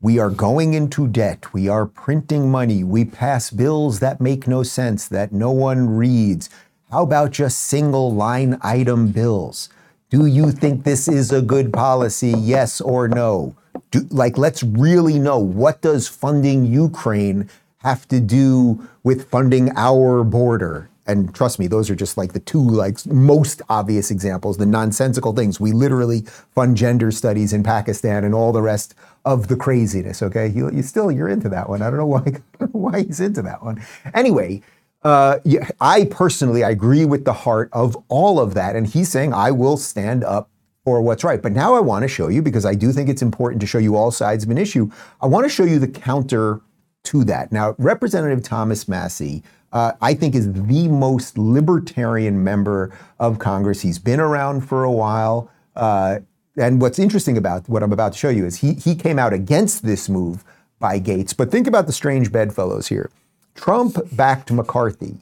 [0.05, 1.51] We are going into debt.
[1.51, 2.83] We are printing money.
[2.83, 6.47] We pass bills that make no sense, that no one reads.
[6.91, 9.67] How about just single line item bills?
[10.11, 12.35] Do you think this is a good policy?
[12.37, 13.55] Yes or no?
[13.89, 20.23] Do, like, let's really know what does funding Ukraine have to do with funding our
[20.23, 20.87] border?
[21.07, 25.33] And trust me, those are just like the two like most obvious examples, the nonsensical
[25.33, 25.59] things.
[25.59, 26.21] We literally
[26.53, 28.93] fund gender studies in Pakistan and all the rest
[29.25, 30.21] of the craziness.
[30.21, 31.81] Okay, you, you still you're into that one.
[31.81, 32.21] I don't know why
[32.71, 33.83] why he's into that one.
[34.13, 34.61] Anyway,
[35.03, 39.09] uh, yeah, I personally I agree with the heart of all of that, and he's
[39.09, 40.49] saying I will stand up
[40.83, 41.41] for what's right.
[41.41, 43.79] But now I want to show you because I do think it's important to show
[43.79, 44.89] you all sides of an issue.
[45.19, 46.61] I want to show you the counter
[47.05, 47.51] to that.
[47.51, 49.43] Now, Representative Thomas Massie.
[49.73, 53.81] Uh, I think is the most libertarian member of Congress.
[53.81, 55.51] He's been around for a while.
[55.75, 56.19] Uh,
[56.57, 59.33] and what's interesting about what I'm about to show you is he, he came out
[59.33, 60.43] against this move
[60.79, 61.35] by Gaetz.
[61.35, 63.09] But think about the strange bedfellows here.
[63.55, 65.17] Trump backed McCarthy.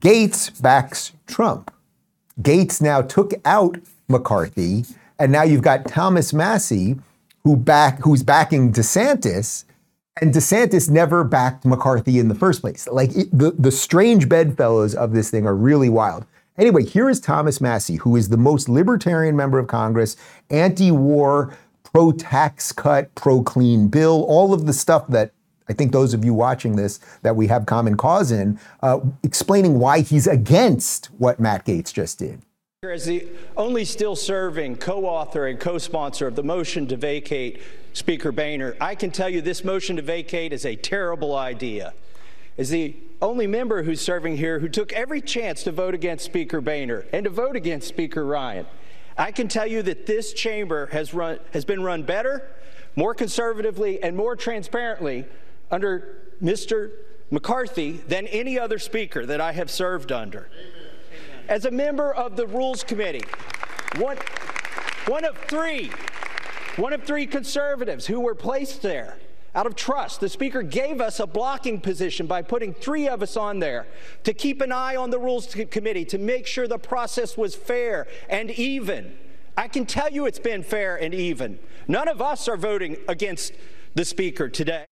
[0.00, 1.72] Gaetz backs Trump.
[2.40, 4.84] Gaetz now took out McCarthy,
[5.18, 6.96] and now you've got Thomas Massie,
[7.42, 9.64] who back who's backing DeSantis,
[10.20, 12.86] and DeSantis never backed McCarthy in the first place.
[12.90, 16.26] Like it, the the strange bedfellows of this thing are really wild.
[16.58, 20.16] Anyway, here is Thomas Massie, who is the most libertarian member of Congress,
[20.50, 25.32] anti-war, pro-tax cut, pro-clean bill, all of the stuff that
[25.68, 29.78] I think those of you watching this that we have common cause in, uh, explaining
[29.78, 32.42] why he's against what Matt Gaetz just did.
[32.82, 37.60] As the only still serving co author and co sponsor of the motion to vacate
[37.92, 41.92] Speaker Boehner, I can tell you this motion to vacate is a terrible idea.
[42.58, 46.60] As the only member who's serving here who took every chance to vote against Speaker
[46.60, 48.66] Boehner and to vote against Speaker Ryan,
[49.16, 52.50] I can tell you that this chamber has, run, has been run better,
[52.96, 55.24] more conservatively, and more transparently
[55.70, 56.90] under Mr.
[57.30, 60.50] McCarthy than any other speaker that I have served under.
[61.48, 63.24] As a member of the Rules Committee,
[63.98, 64.16] one,
[65.06, 65.92] one of three,
[66.76, 69.16] one of three conservatives who were placed there
[69.54, 70.20] out of trust.
[70.20, 73.86] The Speaker gave us a blocking position by putting three of us on there
[74.24, 78.06] to keep an eye on the Rules Committee to make sure the process was fair
[78.28, 79.16] and even.
[79.56, 81.58] I can tell you it's been fair and even.
[81.88, 83.52] None of us are voting against
[83.94, 84.84] the Speaker today.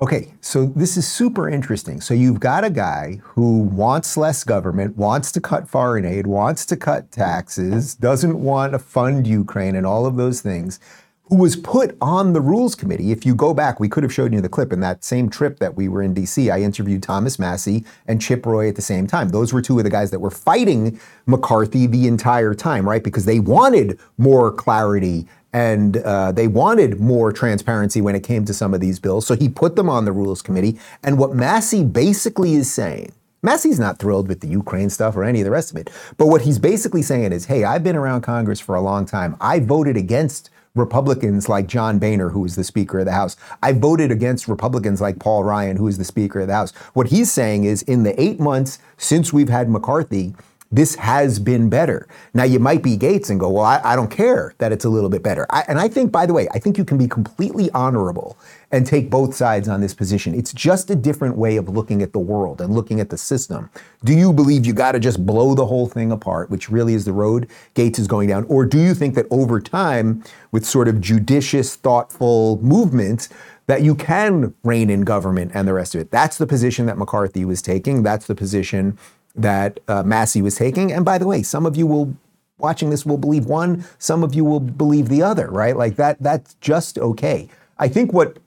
[0.00, 2.02] Okay, so this is super interesting.
[2.02, 6.66] So you've got a guy who wants less government, wants to cut foreign aid, wants
[6.66, 10.80] to cut taxes, doesn't want to fund Ukraine and all of those things,
[11.28, 13.10] who was put on the rules committee.
[13.10, 15.58] If you go back, we could have showed you the clip in that same trip
[15.58, 16.52] that we were in DC.
[16.52, 19.30] I interviewed Thomas Massie and Chip Roy at the same time.
[19.30, 23.02] Those were two of the guys that were fighting McCarthy the entire time, right?
[23.02, 28.54] Because they wanted more clarity and uh, they wanted more transparency when it came to
[28.54, 29.26] some of these bills.
[29.26, 30.78] So he put them on the Rules Committee.
[31.02, 33.12] And what Massie basically is saying,
[33.42, 35.90] Massie's not thrilled with the Ukraine stuff or any of the rest of it.
[36.18, 39.36] But what he's basically saying is, hey, I've been around Congress for a long time.
[39.40, 43.36] I voted against Republicans like John Boehner, who is the Speaker of the House.
[43.62, 46.72] I voted against Republicans like Paul Ryan, who is the Speaker of the House.
[46.92, 50.34] What he's saying is, in the eight months since we've had McCarthy,
[50.72, 52.08] this has been better.
[52.34, 54.88] Now, you might be Gaetz and go, well, I, I don't care that it's a
[54.88, 55.46] little bit better.
[55.50, 58.36] I, and I think, by the way, I think you can be completely honorable
[58.72, 60.34] and take both sides on this position.
[60.34, 63.70] It's just a different way of looking at the world and looking at the system.
[64.04, 67.04] Do you believe you got to just blow the whole thing apart, which really is
[67.04, 68.44] the road Gaetz is going down?
[68.48, 73.28] Or do you think that over time, with sort of judicious, thoughtful movements,
[73.68, 76.10] that you can rein in government and the rest of it?
[76.10, 78.02] That's the position that McCarthy was taking.
[78.02, 78.98] That's the position
[79.36, 80.92] that uh, Massie was taking.
[80.92, 82.16] And by the way, some of you will
[82.58, 85.76] watching this will believe one, some of you will believe the other, right?
[85.76, 87.48] Like that that's just okay.
[87.78, 88.38] I think what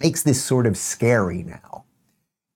[0.00, 1.84] makes this sort of scary now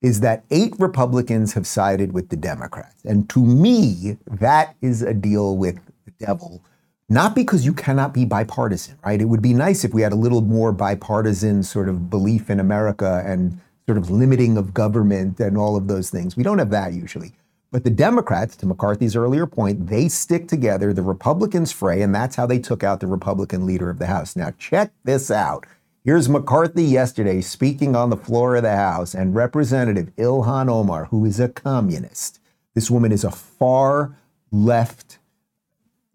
[0.01, 3.03] is that eight Republicans have sided with the Democrats.
[3.05, 6.61] And to me, that is a deal with the devil.
[7.07, 9.21] Not because you cannot be bipartisan, right?
[9.21, 12.59] It would be nice if we had a little more bipartisan sort of belief in
[12.59, 16.35] America and sort of limiting of government and all of those things.
[16.35, 17.33] We don't have that usually.
[17.75, 22.37] But the Democrats, to McCarthy's earlier point, they stick together, the Republicans fray, and that's
[22.37, 24.37] how they took out the Republican leader of the House.
[24.37, 25.65] Now, check this out.
[26.05, 31.25] Here's McCarthy yesterday speaking on the floor of the House, and Representative Ilhan Omar, who
[31.25, 32.39] is a communist.
[32.75, 34.15] This woman is a far
[34.53, 35.19] left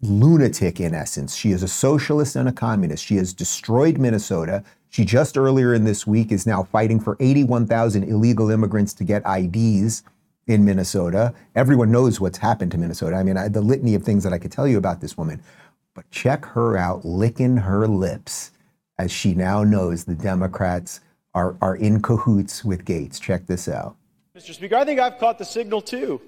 [0.00, 1.36] lunatic in essence.
[1.36, 3.04] She is a socialist and a communist.
[3.04, 4.64] She has destroyed Minnesota.
[4.88, 9.22] She just earlier in this week is now fighting for 81,000 illegal immigrants to get
[9.26, 10.04] IDs
[10.50, 11.32] in Minnesota.
[11.54, 13.14] Everyone knows what's happened to Minnesota.
[13.14, 15.40] I mean, I, the litany of things that I could tell you about this woman.
[15.94, 18.50] But check her out licking her lips
[18.98, 21.00] as she now knows the Democrats
[21.34, 23.20] are, are in cahoots with Gaetz.
[23.20, 23.96] Check this out.
[24.36, 24.52] Mr.
[24.52, 26.20] Speaker, I think I've caught the signal too.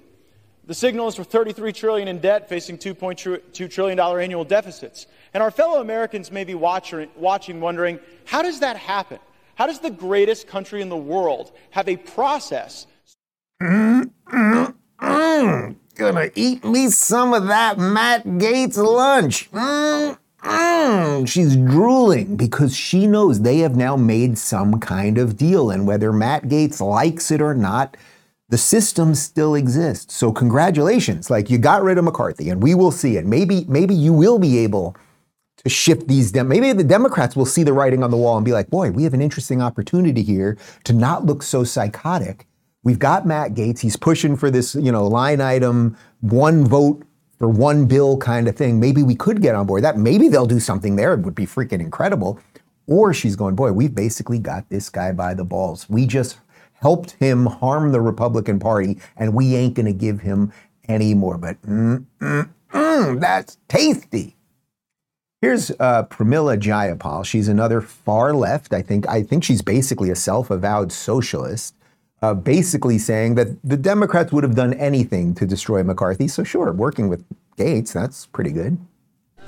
[0.65, 5.07] The signal is for 33 trillion in debt, facing 2.2 trillion dollar annual deficits.
[5.33, 9.19] And our fellow Americans may be watching, watching, wondering, how does that happen?
[9.55, 12.87] How does the greatest country in the world have a process?
[13.63, 15.75] Mm, mm, mm.
[15.95, 19.49] Gonna eat me some of that Matt Gaetz lunch.
[19.51, 25.71] Mm, Mm, she's drooling because she knows they have now made some kind of deal.
[25.71, 27.95] And whether Matt Gaetz likes it or not,
[28.49, 30.13] the system still exists.
[30.13, 31.29] So congratulations.
[31.29, 33.25] Like you got rid of McCarthy and we will see it.
[33.25, 34.97] Maybe, maybe you will be able
[35.63, 38.43] to shift these dem- maybe the Democrats will see the writing on the wall and
[38.43, 42.47] be like, boy, we have an interesting opportunity here to not look so psychotic.
[42.83, 43.79] We've got Matt Gaetz.
[43.79, 47.03] He's pushing for this, you know, line item, one vote
[47.43, 49.97] for one bill kind of thing, maybe we could get on board that.
[49.97, 51.13] Maybe they'll do something there.
[51.13, 52.39] It would be freaking incredible.
[52.87, 55.89] Or she's going, boy, we've basically got this guy by the balls.
[55.89, 56.37] We just
[56.71, 60.53] helped him harm the Republican Party, and we ain't going to give him
[60.87, 61.37] any more.
[61.37, 64.37] But mm, mm, mm, that's tasty.
[65.41, 67.25] Here's uh, Pramila Jayapal.
[67.25, 68.73] She's another far left.
[68.73, 69.05] I think.
[69.09, 71.75] I think she's basically a self-avowed socialist
[72.23, 76.27] uh, basically saying that the Democrats would have done anything to destroy McCarthy.
[76.29, 77.25] So, sure, working with
[77.57, 78.77] Gaetz, that's pretty good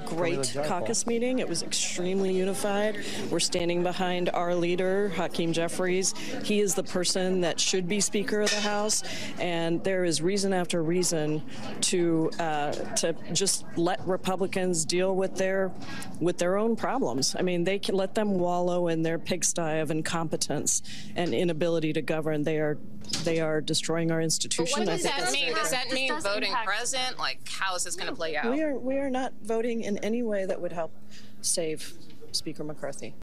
[0.06, 1.40] great caucus meeting.
[1.40, 3.04] It was extremely unified.
[3.30, 6.14] We're standing behind our leader, Hakeem Jeffries.
[6.44, 9.04] He is the person that should be Speaker of the House,
[9.40, 11.42] and there is reason after reason
[11.82, 15.72] to uh, to just let Republicans deal with their
[16.20, 17.36] with their own problems.
[17.38, 20.82] I mean, they can let them wallow in their pigsty of incompetence
[21.16, 22.44] and inability to govern.
[22.44, 22.78] They are
[23.24, 24.86] they are destroying our institution.
[24.86, 25.54] But what does that mean?
[25.54, 27.18] Does that mean voting present?
[27.18, 28.52] Like, how is this going to play out?
[28.52, 30.92] We are we are not voting in any way that would help
[31.42, 31.94] save
[32.32, 33.14] Speaker McCarthy.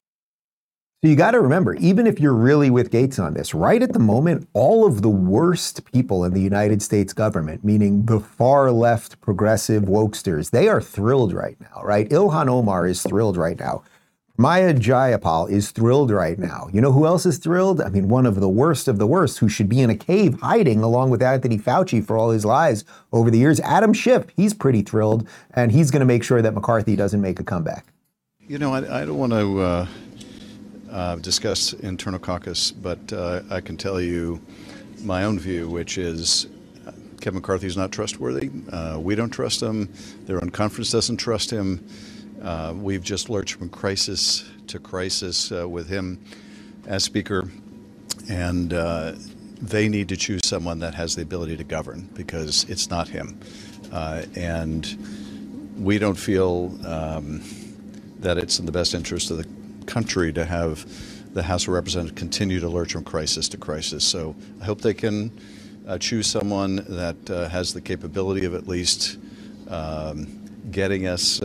[1.03, 3.91] So you got to remember, even if you're really with Gaetz on this, right at
[3.91, 8.71] the moment, all of the worst people in the United States government, meaning the far
[8.71, 12.09] left progressive wokesters, they are thrilled right now, right?
[12.09, 13.83] Ilhan Omar is thrilled right now.
[14.35, 16.67] Maya Jayapal is thrilled right now.
[16.73, 17.79] You know who else is thrilled?
[17.79, 20.39] I mean, one of the worst of the worst who should be in a cave
[20.41, 23.59] hiding along with Anthony Fauci for all his lies over the years.
[23.59, 27.39] Adam Schiff, he's pretty thrilled, and he's going to make sure that McCarthy doesn't make
[27.39, 27.85] a comeback.
[28.39, 29.87] You know, I, I don't want to uh,
[30.91, 34.41] uh, discuss internal caucus, but uh, I can tell you
[35.03, 36.47] my own view, which is
[36.87, 36.91] uh,
[37.21, 38.49] Kevin McCarthy is not trustworthy.
[38.71, 39.93] Uh, we don't trust him.
[40.25, 41.87] Their own conference doesn't trust him.
[42.43, 46.19] Uh, we've just lurched from crisis to crisis uh, with him
[46.85, 47.49] as Speaker,
[48.29, 49.13] and uh,
[49.61, 53.39] they need to choose someone that has the ability to govern because it's not him.
[53.93, 57.41] Uh, and we don't feel um,
[58.19, 59.47] that it's in the best interest of the
[59.85, 60.85] country to have
[61.33, 64.03] the House of Representatives continue to lurch from crisis to crisis.
[64.03, 65.31] So I hope they can
[65.87, 69.17] uh, choose someone that uh, has the capability of at least
[69.69, 70.27] um,
[70.71, 71.41] getting us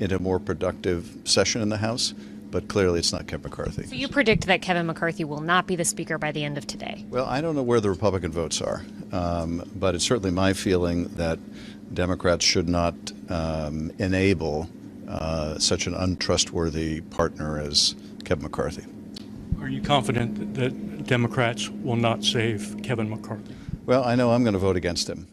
[0.00, 2.14] in a more productive session in the House.
[2.50, 3.86] but clearly it's not Kevin McCarthy.
[3.86, 6.66] So you predict that Kevin McCarthy will not be the Speaker by the end of
[6.66, 7.04] today?
[7.08, 8.82] Well, I don't know where the Republican votes are,
[9.12, 11.38] um, but it's certainly my feeling that
[11.94, 12.94] Democrats should not
[13.28, 14.68] um, enable
[15.08, 17.94] uh, such an untrustworthy partner as
[18.24, 18.84] Kevin McCarthy.
[19.60, 23.54] Are you confident that Democrats will not save Kevin McCarthy?
[23.86, 25.28] Well, I know I'm going to vote against him.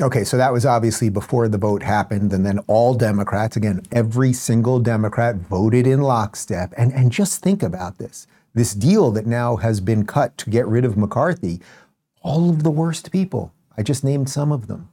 [0.00, 4.32] Okay, so that was obviously before the vote happened, and then all Democrats, again, every
[4.32, 6.72] single Democrat voted in lockstep.
[6.76, 10.66] And, and just think about this this deal that now has been cut to get
[10.66, 11.60] rid of McCarthy,
[12.20, 13.52] all of the worst people.
[13.78, 14.90] I just named some of them.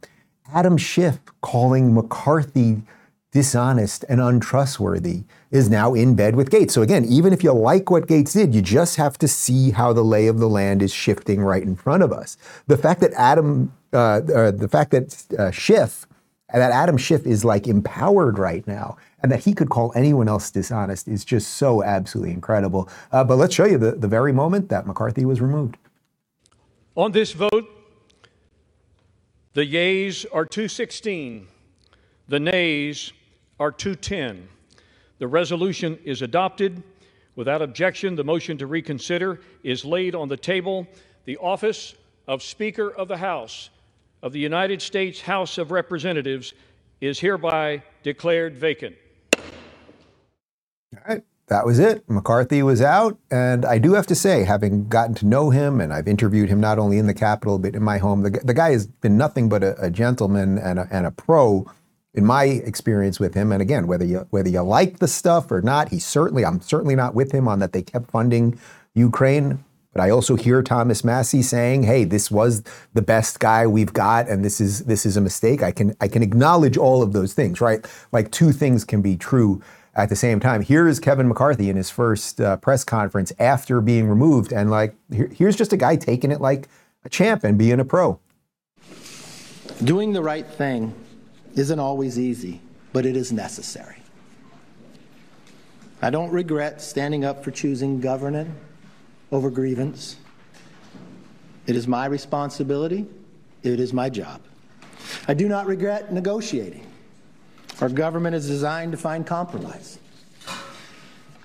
[0.53, 2.83] Adam Schiff calling McCarthy
[3.31, 6.71] dishonest and untrustworthy is now in bed with Gaetz.
[6.71, 9.93] So again, even if you like what Gaetz did, you just have to see how
[9.93, 12.37] the lay of the land is shifting right in front of us.
[12.67, 16.05] The fact that Adam, uh, uh, the fact that uh, Schiff,
[16.53, 20.49] that Adam Schiff is like empowered right now, and that he could call anyone else
[20.51, 22.89] dishonest is just so absolutely incredible.
[23.11, 25.77] Uh, but let's show you the, the very moment that McCarthy was removed.
[26.95, 27.67] On this vote,
[29.53, 31.47] the yeas are 216,
[32.27, 33.11] the nays
[33.59, 34.47] are 210.
[35.17, 36.81] The resolution is adopted.
[37.35, 40.87] Without objection, the motion to reconsider is laid on the table.
[41.25, 41.95] The office
[42.27, 43.69] of Speaker of the House
[44.21, 46.53] of the United States House of Representatives
[47.01, 48.95] is hereby declared vacant.
[49.35, 51.23] All right.
[51.47, 52.07] That was it.
[52.07, 53.17] McCarthy was out.
[53.31, 56.59] And I do have to say, having gotten to know him, and I've interviewed him
[56.59, 59.49] not only in the Capitol, but in my home, the, the guy has been nothing
[59.49, 61.65] but a, a gentleman and a, and a pro
[62.13, 65.61] in my experience with him, and again, whether you whether you like the stuff or
[65.61, 68.59] not, he certainly I'm certainly not with him on that they kept funding
[68.95, 69.63] Ukraine.
[69.93, 72.63] But I also hear Thomas Massie saying, "Hey, this was
[72.93, 76.07] the best guy we've got, and this is this is a mistake." I can I
[76.07, 77.85] can acknowledge all of those things, right?
[78.11, 79.61] Like two things can be true
[79.95, 80.61] at the same time.
[80.61, 84.95] Here is Kevin McCarthy in his first uh, press conference after being removed, and like
[85.11, 86.67] here, here's just a guy taking it like
[87.03, 88.19] a champ and being a pro.
[89.83, 90.93] Doing the right thing
[91.55, 92.61] isn't always easy,
[92.93, 93.95] but it is necessary.
[96.01, 98.51] I don't regret standing up for choosing governance
[99.31, 100.15] over grievance.
[101.67, 103.05] It is my responsibility.
[103.63, 104.41] It is my job.
[105.27, 106.85] I do not regret negotiating.
[107.81, 109.99] Our government is designed to find compromise.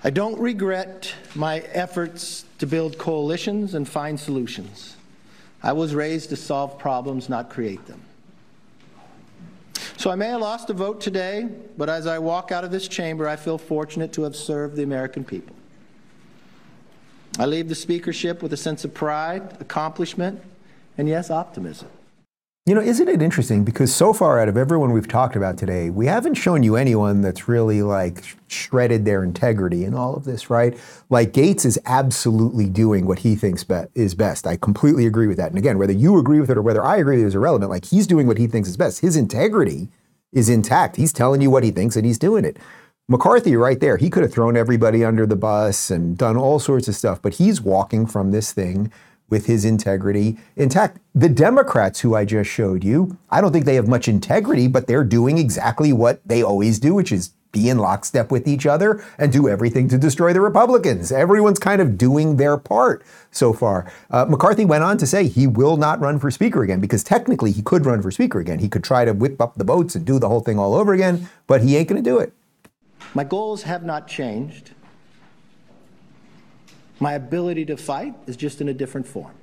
[0.03, 4.95] I don't regret my efforts to build coalitions and find solutions.
[5.63, 8.01] I was raised to solve problems, not create them.
[9.97, 12.87] So I may have lost a vote today, but as I walk out of this
[12.87, 15.55] chamber, I feel fortunate to have served the American people.
[17.37, 20.41] I leave the speakership with a sense of pride, accomplishment,
[20.97, 21.89] and yes, optimism.
[22.67, 23.63] You know, isn't it interesting?
[23.63, 27.21] Because so far, out of everyone we've talked about today, we haven't shown you anyone
[27.21, 30.75] that's really like shredded their integrity in all of this, right?
[31.09, 34.47] Like Gaetz is absolutely doing what he thinks be- is best.
[34.47, 35.49] I completely agree with that.
[35.49, 37.69] And again, whether you agree with it or whether I agree with it is irrelevant.
[37.69, 39.01] Like he's doing what he thinks is best.
[39.01, 39.89] His integrity
[40.31, 40.95] is intact.
[40.95, 42.57] He's telling you what he thinks and he's doing it.
[43.07, 46.87] McCarthy, right there, he could have thrown everybody under the bus and done all sorts
[46.87, 48.91] of stuff, but he's walking from this thing
[49.29, 50.97] with his integrity intact.
[51.13, 54.87] The Democrats, who I just showed you, I don't think they have much integrity, but
[54.87, 59.03] they're doing exactly what they always do, which is be in lockstep with each other
[59.19, 61.11] and do everything to destroy the Republicans.
[61.11, 63.89] Everyone's kind of doing their part so far.
[64.09, 67.51] Uh, McCarthy went on to say he will not run for Speaker again because technically
[67.51, 68.59] he could run for Speaker again.
[68.59, 70.91] He could try to whip up the votes and do the whole thing all over
[70.91, 72.33] again, but he ain't going to do it.
[73.15, 74.71] My goals have not changed.
[76.99, 79.33] My ability to fight is just in a different form.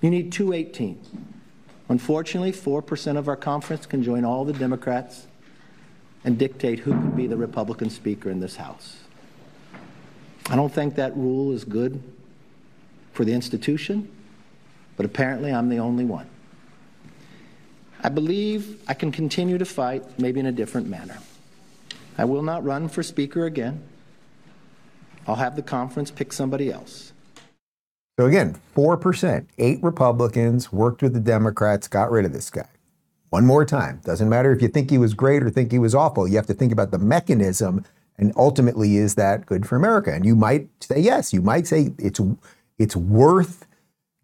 [0.00, 0.98] You need 218.
[1.88, 5.26] Unfortunately, 4% of our conference can join all the Democrats
[6.24, 8.98] and dictate who can be the Republican Speaker in this House.
[10.48, 12.00] I don't think that rule is good
[13.12, 14.08] for the institution,
[14.96, 16.28] but apparently I'm the only one.
[18.04, 21.18] I believe I can continue to fight, maybe in a different manner.
[22.20, 23.82] I will not run for Speaker again.
[25.26, 27.14] I'll have the conference pick somebody else.
[28.18, 32.68] So again, 4%, eight Republicans worked with the Democrats, got rid of this guy.
[33.30, 34.02] One more time.
[34.04, 36.28] Doesn't matter if you think he was great or think he was awful.
[36.28, 37.86] You have to think about the mechanism
[38.18, 40.12] and ultimately is that good for America?
[40.12, 42.20] And you might say yes, you might say it's
[42.78, 43.66] it's worth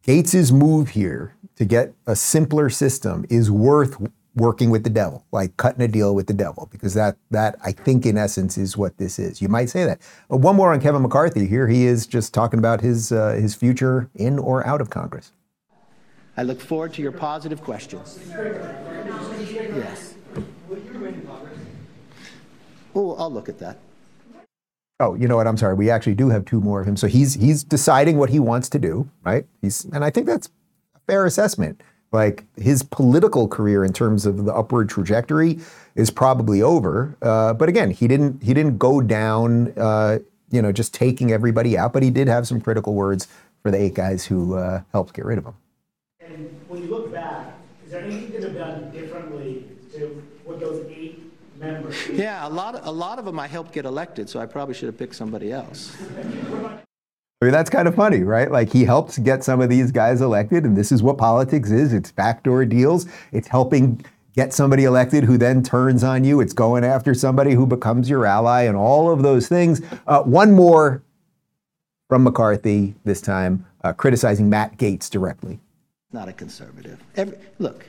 [0.03, 3.97] Gaetz's move here to get a simpler system is worth
[4.37, 7.73] working with the devil, like cutting a deal with the devil, because that that I
[7.73, 9.43] think in essence is what this is.
[9.43, 10.01] You might say that.
[10.29, 11.47] But one more on Kevin McCarthy.
[11.47, 15.33] Here he is just talking about his uh, his future in or out of Congress.
[16.37, 18.21] I look forward to your positive questions.
[18.29, 20.15] Yes.
[22.95, 23.79] Oh, I'll look at that.
[25.01, 25.47] Oh, you know what?
[25.47, 25.75] I'm sorry.
[25.75, 26.97] We actually do have two more of him.
[26.97, 29.47] So he's he's deciding what he wants to do, right?
[29.61, 30.49] He's and I think that's
[30.95, 31.83] a fair assessment.
[32.17, 35.59] Like his political career in terms of the upward trajectory
[35.97, 37.15] is probably over.
[37.21, 41.77] Uh, but again, he didn't he didn't go down, uh, you know, just taking everybody
[41.77, 41.93] out.
[41.93, 43.29] But he did have some critical words
[43.63, 45.57] for the eight guys who uh, helped get rid of him.
[46.21, 50.59] And when you look back, is there anything you could have done differently to what
[50.59, 51.21] those eight
[51.61, 52.09] members?
[52.09, 54.87] Yeah, a lot, a lot of them I helped get elected, so I probably should
[54.87, 55.95] have picked somebody else.
[57.43, 58.51] I mean, that's kind of funny, right?
[58.51, 61.93] Like he helped get some of these guys elected, and this is what politics is.
[61.93, 63.05] It's backdoor deals.
[63.31, 64.03] It's helping
[64.35, 66.41] get somebody elected who then turns on you.
[66.41, 69.83] It's going after somebody who becomes your ally, and all of those things.
[70.07, 71.03] Uh, one more
[72.09, 75.61] from McCarthy this time, uh, criticizing Matt Gaetz directly.
[76.13, 77.03] Not a conservative.
[77.17, 77.85] Every, look,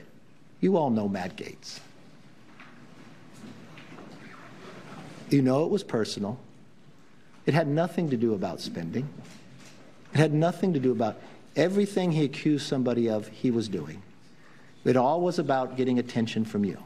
[0.60, 1.80] you all know Matt Gaetz.
[5.30, 6.38] You know it was personal.
[7.45, 9.08] It had nothing to do about spending.
[10.18, 11.18] It had nothing to do about
[11.55, 14.01] everything he accused somebody of he was doing.
[14.84, 16.84] It all was about getting attention from you.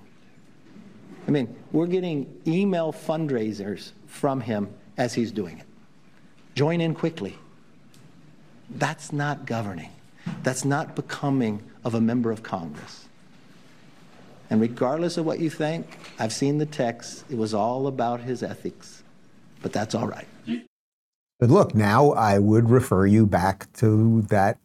[1.29, 4.67] I mean, we're getting email fundraisers from him
[4.97, 5.65] as he's doing it.
[6.55, 7.37] Join in quickly.
[8.69, 9.91] That's not governing.
[10.43, 13.07] That's not becoming of a member of Congress.
[14.49, 15.87] And regardless of what you think,
[16.19, 17.23] I've seen the text.
[17.29, 19.03] It was all about his ethics.
[19.61, 20.27] But that's all right.
[21.41, 24.59] But look, now I would refer you back to that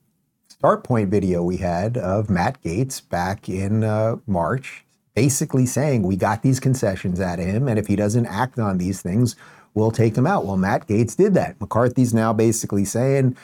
[0.47, 6.17] start point video we had of Matt Gaetz back in uh, March, basically saying we
[6.17, 9.37] got these concessions of him, and if he doesn't act on these things,
[9.73, 10.45] we'll take him out.
[10.45, 11.59] Well, Matt Gaetz did that.
[11.61, 13.39] McCarthy's now basically saying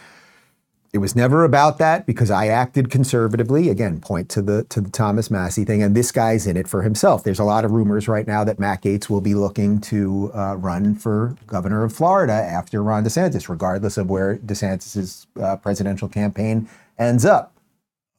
[0.92, 3.70] it was never about that because I acted conservatively.
[3.70, 6.82] Again, point to the to the Thomas Massie thing, and this guy's in it for
[6.82, 7.24] himself.
[7.24, 10.56] There's a lot of rumors right now that Matt Gaetz will be looking to uh,
[10.56, 16.68] run for governor of Florida after Ron DeSantis, regardless of where DeSantis's uh, presidential campaign
[16.98, 17.54] ends up.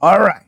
[0.02, 0.44] All right,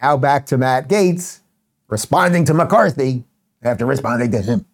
[0.00, 1.40] now back to Matt Gaetz
[1.88, 3.24] responding to McCarthy
[3.62, 4.64] after responding to him.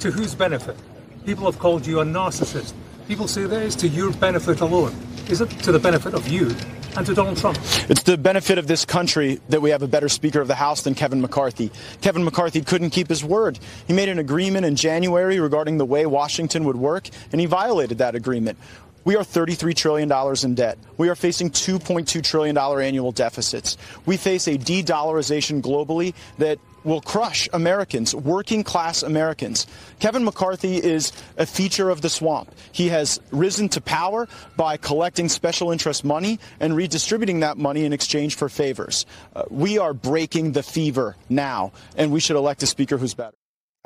[0.00, 0.76] To whose benefit?
[1.24, 2.74] People have called you a narcissist.
[3.08, 4.94] People say that is to your benefit alone.
[5.28, 6.54] Is it to the benefit of you
[6.96, 7.56] and to Donald Trump?
[7.88, 10.82] It's the benefit of this country that we have a better Speaker of the House
[10.82, 11.72] than Kevin McCarthy.
[12.02, 13.58] Kevin McCarthy couldn't keep his word.
[13.86, 17.98] He made an agreement in January regarding the way Washington would work, and he violated
[17.98, 18.58] that agreement.
[19.04, 20.12] We are $33 trillion
[20.44, 20.78] in debt.
[20.98, 23.78] We are facing $2.2 trillion annual deficits.
[24.04, 29.66] We face a de dollarization globally that will crush Americans, working class Americans.
[29.98, 32.54] Kevin McCarthy is a feature of the swamp.
[32.72, 37.92] He has risen to power by collecting special interest money and redistributing that money in
[37.92, 39.06] exchange for favors.
[39.34, 43.34] Uh, we are breaking the fever now, and we should elect a speaker who's better.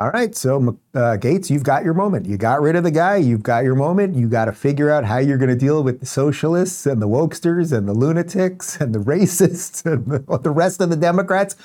[0.00, 2.26] All right, so uh, Gaetz, you've got your moment.
[2.26, 3.16] You got rid of the guy.
[3.16, 4.14] You've got your moment.
[4.14, 7.08] You got to figure out how you're going to deal with the socialists and the
[7.08, 11.56] wokesters and the lunatics and the racists and the, the rest of the Democrats.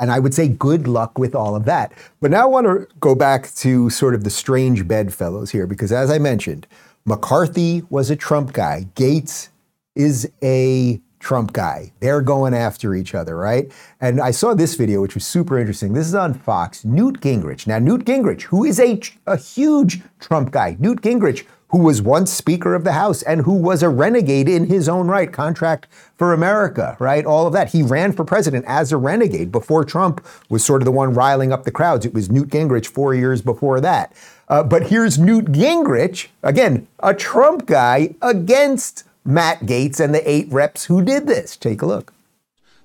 [0.00, 1.92] And I would say good luck with all of that.
[2.20, 5.92] But now I want to go back to sort of the strange bedfellows here, because
[5.92, 6.66] as I mentioned,
[7.04, 8.86] McCarthy was a Trump guy.
[8.94, 9.48] Gaetz
[9.94, 11.92] is a Trump guy.
[12.00, 13.70] They're going after each other, right?
[14.00, 15.92] And I saw this video, which was super interesting.
[15.92, 16.84] This is on Fox.
[16.84, 17.66] Newt Gingrich.
[17.66, 22.32] Now, Newt Gingrich, who is a, a huge Trump guy, Newt Gingrich, who was once
[22.32, 26.32] Speaker of the House and who was a renegade in his own right, contract for
[26.32, 27.24] America, right?
[27.24, 27.70] All of that.
[27.70, 31.52] He ran for president as a renegade before Trump was sort of the one riling
[31.52, 32.04] up the crowds.
[32.04, 34.12] It was Newt Gingrich four years before that.
[34.48, 40.50] Uh, but here's Newt Gingrich, again, a Trump guy against Matt Gaetz and the eight
[40.50, 41.56] reps who did this.
[41.56, 42.12] Take a look.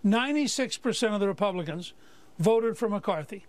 [0.05, 1.93] 96% of the Republicans
[2.38, 3.45] voted for McCarthy.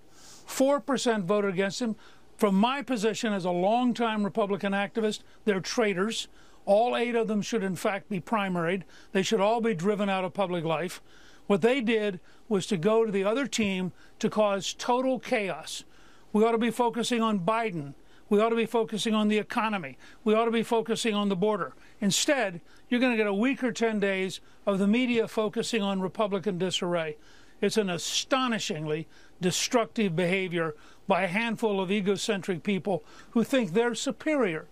[0.49, 1.97] 4% voted against him.
[2.37, 6.29] From my position as a longtime Republican activist, they're traitors.
[6.67, 8.83] All eight of them should, in fact, be primaried.
[9.13, 11.01] They should all be driven out of public life.
[11.47, 15.85] What they did was to go to the other team to cause total chaos.
[16.33, 17.95] We ought to be focusing on Biden.
[18.29, 19.97] We ought to be focusing on the economy.
[20.25, 21.75] We ought to be focusing on the border.
[22.01, 26.01] Instead, you're going to get a week or 10 days of the media focusing on
[26.01, 27.17] Republican disarray.
[27.61, 29.07] It's an astonishingly
[29.41, 30.75] destructive behavior
[31.07, 34.67] by a handful of egocentric people who think they're superior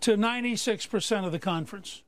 [0.00, 2.02] to 96% of the conference.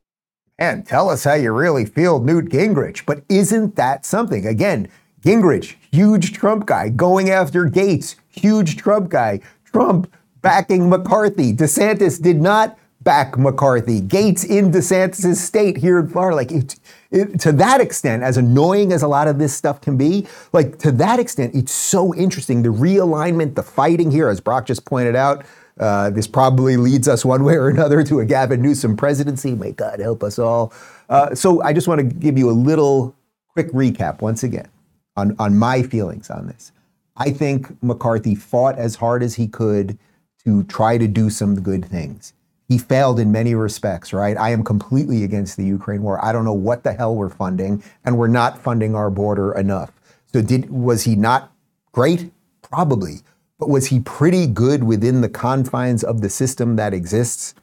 [0.59, 3.07] And tell us how you really feel, Newt Gingrich.
[3.07, 4.47] But isn't that something?
[4.47, 4.89] Again,
[5.23, 9.41] Gingrich, huge Trump guy, going after Gaetz, huge Trump guy.
[9.65, 11.53] Trump backing McCarthy.
[11.55, 14.01] DeSantis did not back McCarthy.
[14.01, 16.37] Gaetz in DeSantis' state here in Florida.
[16.37, 16.77] Like, it,
[17.11, 20.79] it, to that extent, as annoying as a lot of this stuff can be, like,
[20.79, 22.63] to that extent, it's so interesting.
[22.63, 25.45] The realignment, the fighting here, as Brock just pointed out,
[25.79, 29.55] Uh, this probably leads us one way or another to a Gavin Newsom presidency.
[29.55, 30.73] May God help us all.
[31.09, 33.15] Uh, so I just want to give you a little
[33.55, 34.67] quick recap once again
[35.15, 36.73] on, on my feelings on this.
[37.17, 39.97] I think McCarthy fought as hard as he could
[40.45, 42.33] to try to do some good things.
[42.69, 44.37] He failed in many respects, right?
[44.37, 46.23] I am completely against the Ukraine war.
[46.23, 49.91] I don't know what the hell we're funding, and we're not funding our border enough.
[50.33, 51.51] So did was he not
[51.93, 52.31] great?
[52.61, 53.21] Probably.
[53.59, 57.55] But was he pretty good within the confines of the system that exists?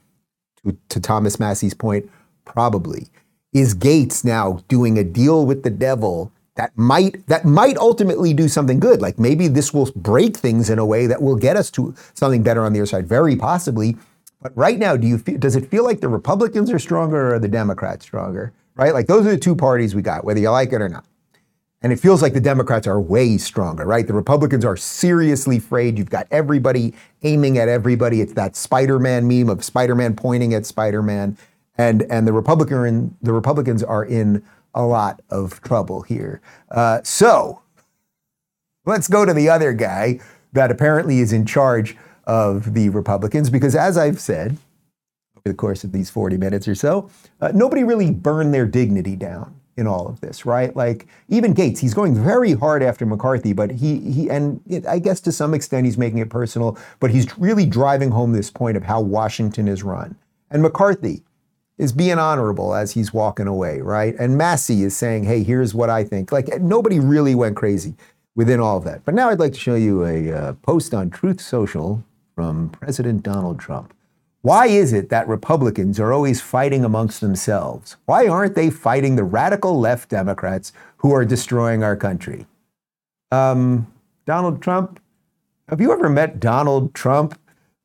[0.64, 2.10] To, to Thomas Massie's point,
[2.43, 3.08] probably.
[3.53, 8.47] Is Gaetz now doing a deal with the devil that might that might ultimately do
[8.47, 9.01] something good?
[9.01, 12.41] Like maybe this will break things in a way that will get us to something
[12.41, 13.08] better on the other side.
[13.08, 13.95] Very possibly.
[14.46, 17.39] But right now, do you feel, does it feel like the Republicans are stronger or
[17.39, 18.54] the Democrats stronger?
[18.76, 18.93] Right?
[18.93, 21.04] Like those are the two parties we got, whether you like it or not.
[21.82, 24.06] And it feels like the Democrats are way stronger, right?
[24.06, 25.98] The Republicans are seriously afraid.
[25.98, 26.93] You've got everybody
[27.24, 28.22] aiming at everybody.
[28.22, 31.39] It's that Spider-Man meme of Spider-Man pointing at Spider-Man.
[31.80, 34.43] And, and the, Republican, the Republicans are in
[34.76, 36.39] a lot of trouble here.
[36.70, 37.64] Uh, so
[38.86, 40.20] let's go to the other guy
[40.54, 44.58] that apparently is in charge of the Republicans, because as I've said
[45.38, 47.10] over the course of these 40 minutes or so,
[47.42, 50.76] uh, nobody really burned their dignity down in all of this, right?
[50.76, 55.20] Like even Gaetz, he's going very hard after McCarthy, but he he and I guess
[55.22, 58.84] to some extent he's making it personal, but he's really driving home this point of
[58.84, 60.16] how Washington is run.
[60.50, 61.24] And McCarthy
[61.78, 64.16] is being honorable as he's walking away, right?
[64.18, 67.96] And Massie is saying, "Hey, here's what I think." Like nobody really went crazy
[68.36, 69.04] within all of that.
[69.04, 72.04] But now I'd like to show you a uh, post on Truth Social
[72.36, 73.94] from President Donald Trump.
[74.42, 77.96] Why is it that Republicans are always fighting amongst themselves?
[78.06, 82.46] Why aren't they fighting the radical left Democrats who are destroying our country?
[83.32, 83.92] Um,
[84.28, 85.00] Donald Trump,
[85.68, 87.40] have you ever met Donald Trump?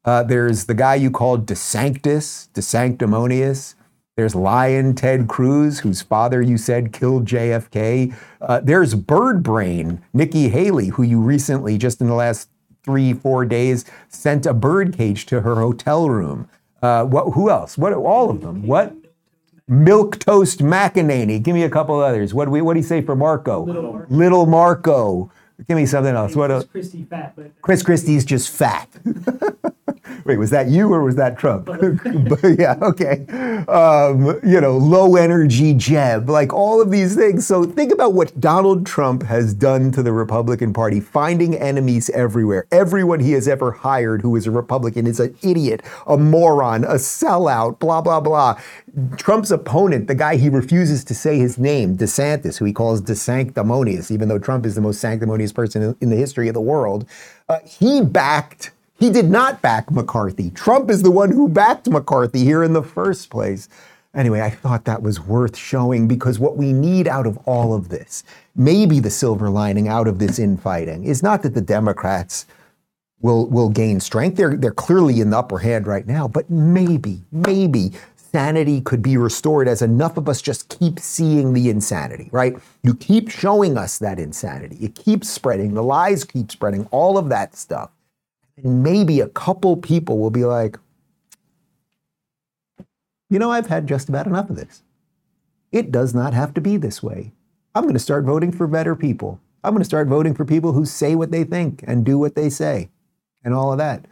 [0.04, 3.74] Uh, there's the guy you called DeSanctus, DeSanctimonious.
[4.16, 8.14] There's Lion Ted Cruz, whose father you said killed JFK.
[8.38, 12.49] Uh, there's Bird Brain, Nikki Haley, who you recently, just in the last
[12.82, 16.48] three, four days, sent a birdcage to her hotel room.
[16.82, 17.76] Uh, what, who else?
[17.76, 17.92] What?
[17.92, 18.66] All of them.
[18.66, 18.94] What?
[19.68, 21.42] Milk Toast McEnany.
[21.42, 22.34] Give me a couple others.
[22.34, 22.60] What do we?
[22.60, 23.64] What do you say for Marco?
[23.64, 24.14] Little Marco.
[24.14, 25.32] Little Marco.
[25.68, 26.34] Give me something else.
[26.34, 26.48] What?
[26.48, 28.88] Chris Christie fat, but Chris Christie's just fat.
[30.30, 31.66] Wait, was that you or was that Trump?
[31.66, 31.80] but
[32.56, 33.26] yeah, okay.
[33.66, 37.44] Um, you know, low energy Jeb, like all of these things.
[37.44, 42.68] So think about what Donald Trump has done to the Republican Party, finding enemies everywhere.
[42.70, 46.94] Everyone he has ever hired who is a Republican is an idiot, a moron, a
[46.94, 48.56] sellout, blah, blah, blah.
[49.16, 54.12] Trump's opponent, the guy he refuses to say his name, DeSantis, who he calls DeSanctimonious,
[54.12, 57.04] even though Trump is the most sanctimonious person in, in the history of the world,
[57.48, 58.70] uh, he backed
[59.00, 60.50] he did not back McCarthy.
[60.50, 63.68] Trump is the one who backed McCarthy here in the first place.
[64.14, 67.88] Anyway, I thought that was worth showing because what we need out of all of
[67.88, 68.24] this,
[68.54, 72.44] maybe the silver lining out of this infighting, is not that the Democrats
[73.20, 74.36] will will gain strength.
[74.36, 79.16] They're they're clearly in the upper hand right now, but maybe, maybe sanity could be
[79.16, 82.56] restored as enough of us just keep seeing the insanity, right?
[82.82, 84.76] You keep showing us that insanity.
[84.80, 87.90] It keeps spreading, the lies keep spreading, all of that stuff.
[88.64, 90.78] And maybe a couple people will be like,
[93.28, 94.82] you know, I've had just about enough of this.
[95.72, 97.32] It does not have to be this way.
[97.74, 99.40] I'm going to start voting for better people.
[99.62, 102.34] I'm going to start voting for people who say what they think and do what
[102.34, 102.88] they say
[103.44, 104.06] and all of that.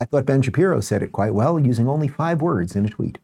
[0.00, 3.18] I thought Ben Shapiro said it quite well using only five words in a tweet.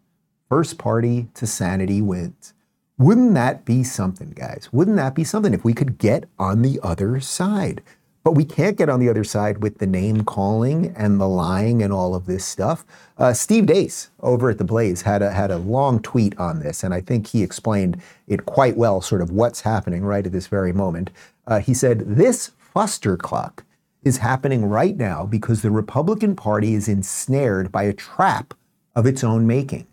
[0.49, 2.55] First party to sanity wins.
[2.99, 4.69] Wouldn't that be something, guys?
[4.71, 7.83] Wouldn't that be something if we could get on the other side?
[8.25, 11.83] But we can't get on the other side with the name calling and the lying
[11.83, 12.85] and all of this stuff.
[13.19, 16.85] Uh, Steve Deace over at the Blaze had a had a long tweet on this,
[16.85, 20.47] and I think he explained it quite well, sort of what's happening right at this
[20.47, 21.11] very moment.
[21.47, 23.65] Uh, he said, "This fustercluck
[24.05, 28.55] is happening right now because the Republican Party is ensnared by a trap
[28.95, 29.87] of its own making."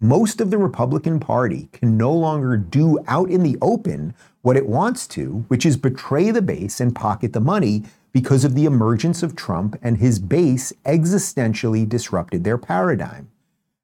[0.00, 4.66] most of the Republican Party can no longer do out in the open what it
[4.66, 9.22] wants to, which is betray the base and pocket the money because of the emergence
[9.22, 13.30] of Trump and his base existentially disrupted their paradigm,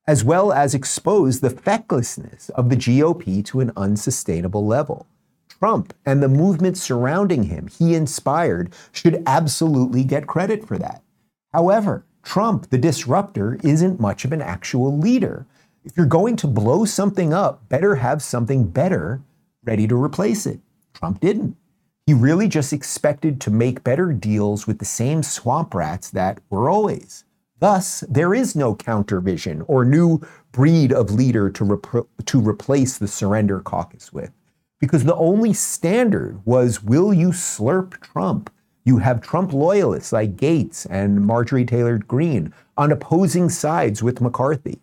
[0.07, 5.07] as well as expose the fecklessness of the GOP to an unsustainable level.
[5.49, 11.03] Trump and the movement surrounding him, he inspired, should absolutely get credit for that.
[11.53, 15.47] However, Trump, the disruptor, isn't much of an actual leader.
[15.85, 19.21] If you're going to blow something up, better have something better
[19.67, 20.61] ready to replace it.
[20.95, 21.57] Trump didn't.
[22.07, 26.71] He really just expected to make better deals with the same swamp rats that were
[26.71, 27.25] always
[27.59, 30.21] Thus, there is no counter vision or new
[30.53, 34.31] breed of leader to, rep- to replace the surrender caucus with.
[34.79, 38.51] Because the only standard was will you slurp Trump?
[38.85, 44.81] You have Trump loyalists like Gaetz and Marjorie Taylor Greene on opposing sides with McCarthy.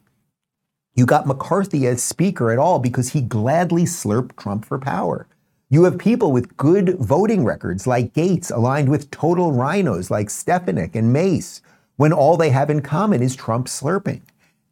[0.95, 5.25] You got McCarthy as speaker at all because he gladly slurped Trump for power.
[5.71, 10.95] You have people with good voting records like Gaetz aligned with total RINOs like Stefanik
[10.95, 11.63] and Mace
[11.95, 14.21] when all they have in common is Trump slurping.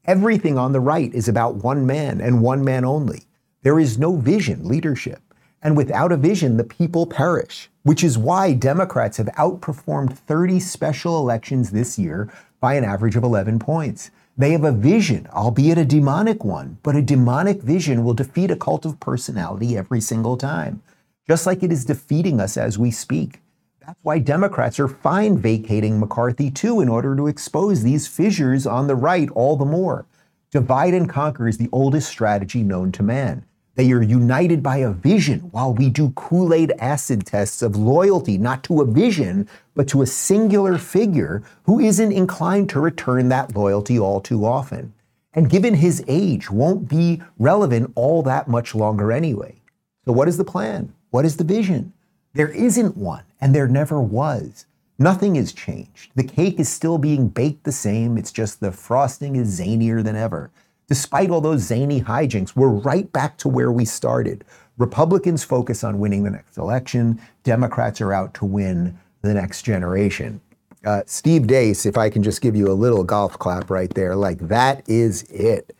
[0.05, 3.23] Everything on the right is about one man and one man only.
[3.63, 5.21] There is no vision, leadership.
[5.63, 11.17] And without a vision, the people perish, which is why Democrats have outperformed 30 special
[11.17, 14.11] elections this year by an average of 11 points.
[14.41, 18.55] They have a vision, albeit a demonic one, but a demonic vision will defeat a
[18.55, 20.81] cult of personality every single time,
[21.27, 23.39] just like it is defeating us as we speak.
[23.85, 28.87] That's why Democrats are fine vacating McCarthy too in order to expose these fissures on
[28.87, 30.07] the right all the more.
[30.49, 33.45] Divide and conquer is the oldest strategy known to man.
[33.75, 38.37] They are united by a vision while we do Kool Aid acid tests of loyalty,
[38.37, 43.55] not to a vision, but to a singular figure who isn't inclined to return that
[43.55, 44.93] loyalty all too often.
[45.33, 49.61] And given his age, won't be relevant all that much longer anyway.
[50.03, 50.93] So, what is the plan?
[51.11, 51.93] What is the vision?
[52.33, 54.65] There isn't one, and there never was.
[54.99, 56.11] Nothing has changed.
[56.15, 60.15] The cake is still being baked the same, it's just the frosting is zanier than
[60.17, 60.51] ever.
[60.91, 64.43] Despite all those zany hijinks, we're right back to where we started.
[64.77, 70.41] Republicans focus on winning the next election, Democrats are out to win the next generation.
[70.85, 74.17] Uh, Steve Deace, if I can just give you a little golf clap right there,
[74.17, 75.73] like that is it.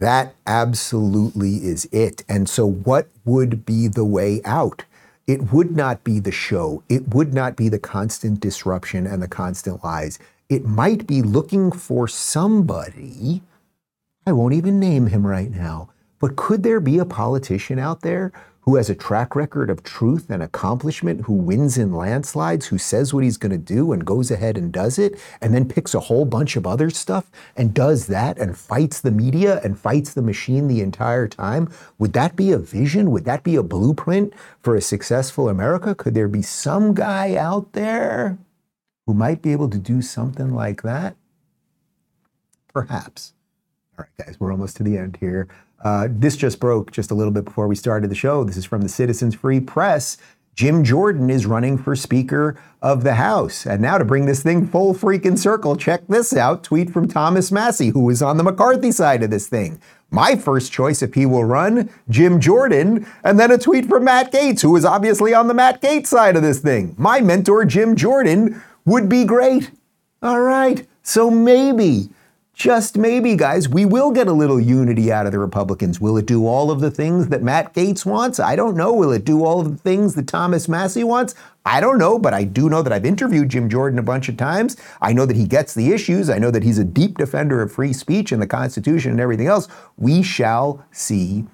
[0.00, 2.24] That absolutely is it.
[2.28, 4.84] And so, what would be the way out?
[5.28, 6.82] It would not be the show.
[6.88, 10.18] It would not be the constant disruption and the constant lies.
[10.48, 13.42] It might be looking for somebody.
[14.28, 18.30] I won't even name him right now, but could there be a politician out there
[18.60, 23.14] who has a track record of truth and accomplishment, who wins in landslides, who says
[23.14, 26.00] what he's going to do and goes ahead and does it, and then picks a
[26.00, 30.20] whole bunch of other stuff and does that and fights the media and fights the
[30.20, 31.72] machine the entire time?
[31.98, 33.10] Would that be a vision?
[33.10, 35.94] Would that be a blueprint for a successful America?
[35.94, 38.36] Could there be some guy out there
[39.06, 41.16] who might be able to do something like that?
[42.74, 43.32] Perhaps.
[43.98, 45.48] All right, guys, we're almost to the end here.
[45.82, 48.44] Uh, this just broke just a little bit before we started the show.
[48.44, 50.18] This is from the Citizens Free Press.
[50.54, 53.66] Jim Jordan is running for Speaker of the House.
[53.66, 56.62] And now to bring this thing full freaking circle, check this out.
[56.62, 59.80] Tweet from Thomas Massie, who is on the McCarthy side of this thing.
[60.12, 63.04] My first choice, if he will run, Jim Jordan.
[63.24, 66.36] And then a tweet from Matt Gaetz, who is obviously on the Matt Gaetz side
[66.36, 66.94] of this thing.
[66.96, 69.72] My mentor, Jim Jordan, would be great.
[70.22, 70.86] All right.
[71.02, 72.10] So maybe
[72.58, 76.00] just maybe, guys, we will get a little unity out of the Republicans.
[76.00, 78.40] Will it do all of the things that Matt Gaetz wants?
[78.40, 78.92] I don't know.
[78.92, 81.36] Will it do all of the things that Thomas Massie wants?
[81.64, 84.36] I don't know, but I do know that I've interviewed Jim Jordan a bunch of
[84.36, 84.76] times.
[85.00, 86.28] I know that he gets the issues.
[86.28, 89.46] I know that he's a deep defender of free speech and the Constitution and everything
[89.46, 89.68] else.
[89.96, 91.46] We shall see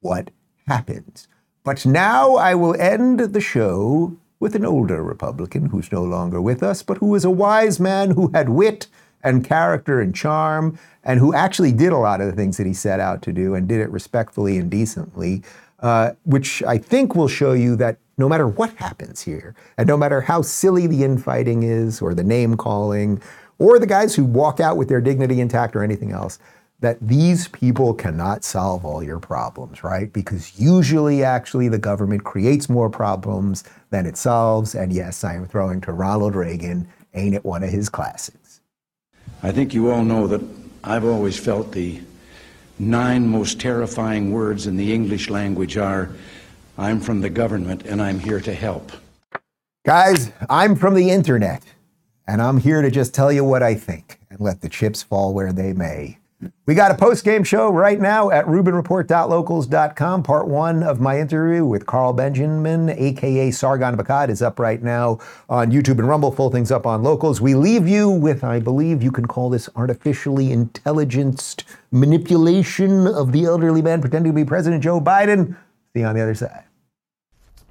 [0.00, 0.30] what
[0.66, 1.26] happens.
[1.64, 6.62] But now I will end the show with an older Republican who's no longer with
[6.62, 8.88] us, but who is a wise man who had wit
[9.22, 12.74] and character and charm, and who actually did a lot of the things that he
[12.74, 15.42] set out to do and did it respectfully and decently,
[15.80, 19.96] uh, which I think will show you that no matter what happens here, and no
[19.96, 23.20] matter how silly the infighting is, or the name calling,
[23.58, 26.38] or the guys who walk out with their dignity intact or anything else,
[26.80, 30.12] that these people cannot solve all your problems, right?
[30.12, 34.74] Because usually, actually, the government creates more problems than it solves.
[34.74, 36.88] And yes, I am throwing to Ronald Reagan.
[37.12, 38.39] Ain't it one of his classics?
[39.42, 40.42] I think you all know that
[40.84, 42.00] I've always felt the
[42.78, 46.10] nine most terrifying words in the English language are
[46.76, 48.92] I'm from the government and I'm here to help.
[49.84, 51.64] Guys, I'm from the internet,
[52.26, 55.32] and I'm here to just tell you what I think and let the chips fall
[55.32, 56.19] where they may.
[56.64, 60.22] We got a post game show right now at RubinReport.locals.com.
[60.22, 64.82] Part one of my interview with Carl Benjamin, aka Sargon of Akkad, is up right
[64.82, 65.18] now
[65.50, 66.32] on YouTube and Rumble.
[66.32, 67.40] Full things up on Locals.
[67.40, 73.44] We leave you with, I believe you can call this artificially intelligenced manipulation of the
[73.44, 75.56] elderly man pretending to be President Joe Biden.
[75.92, 76.64] See you on the other side.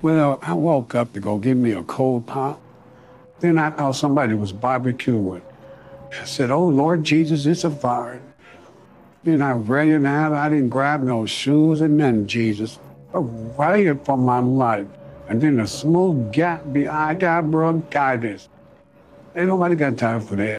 [0.02, 2.62] Well, I woke up to go give me a cold pop.
[3.40, 5.42] Then I thought somebody was barbecuing.
[6.12, 8.22] I said, Oh Lord Jesus, it's a fire.
[9.24, 10.34] Then I ran out.
[10.34, 12.80] I didn't grab no shoes and nothing, Jesus.
[13.14, 14.88] I ran for my life.
[15.28, 18.50] And then a small gap behind, I got bronchitis.
[19.36, 20.59] Ain't nobody got time for that.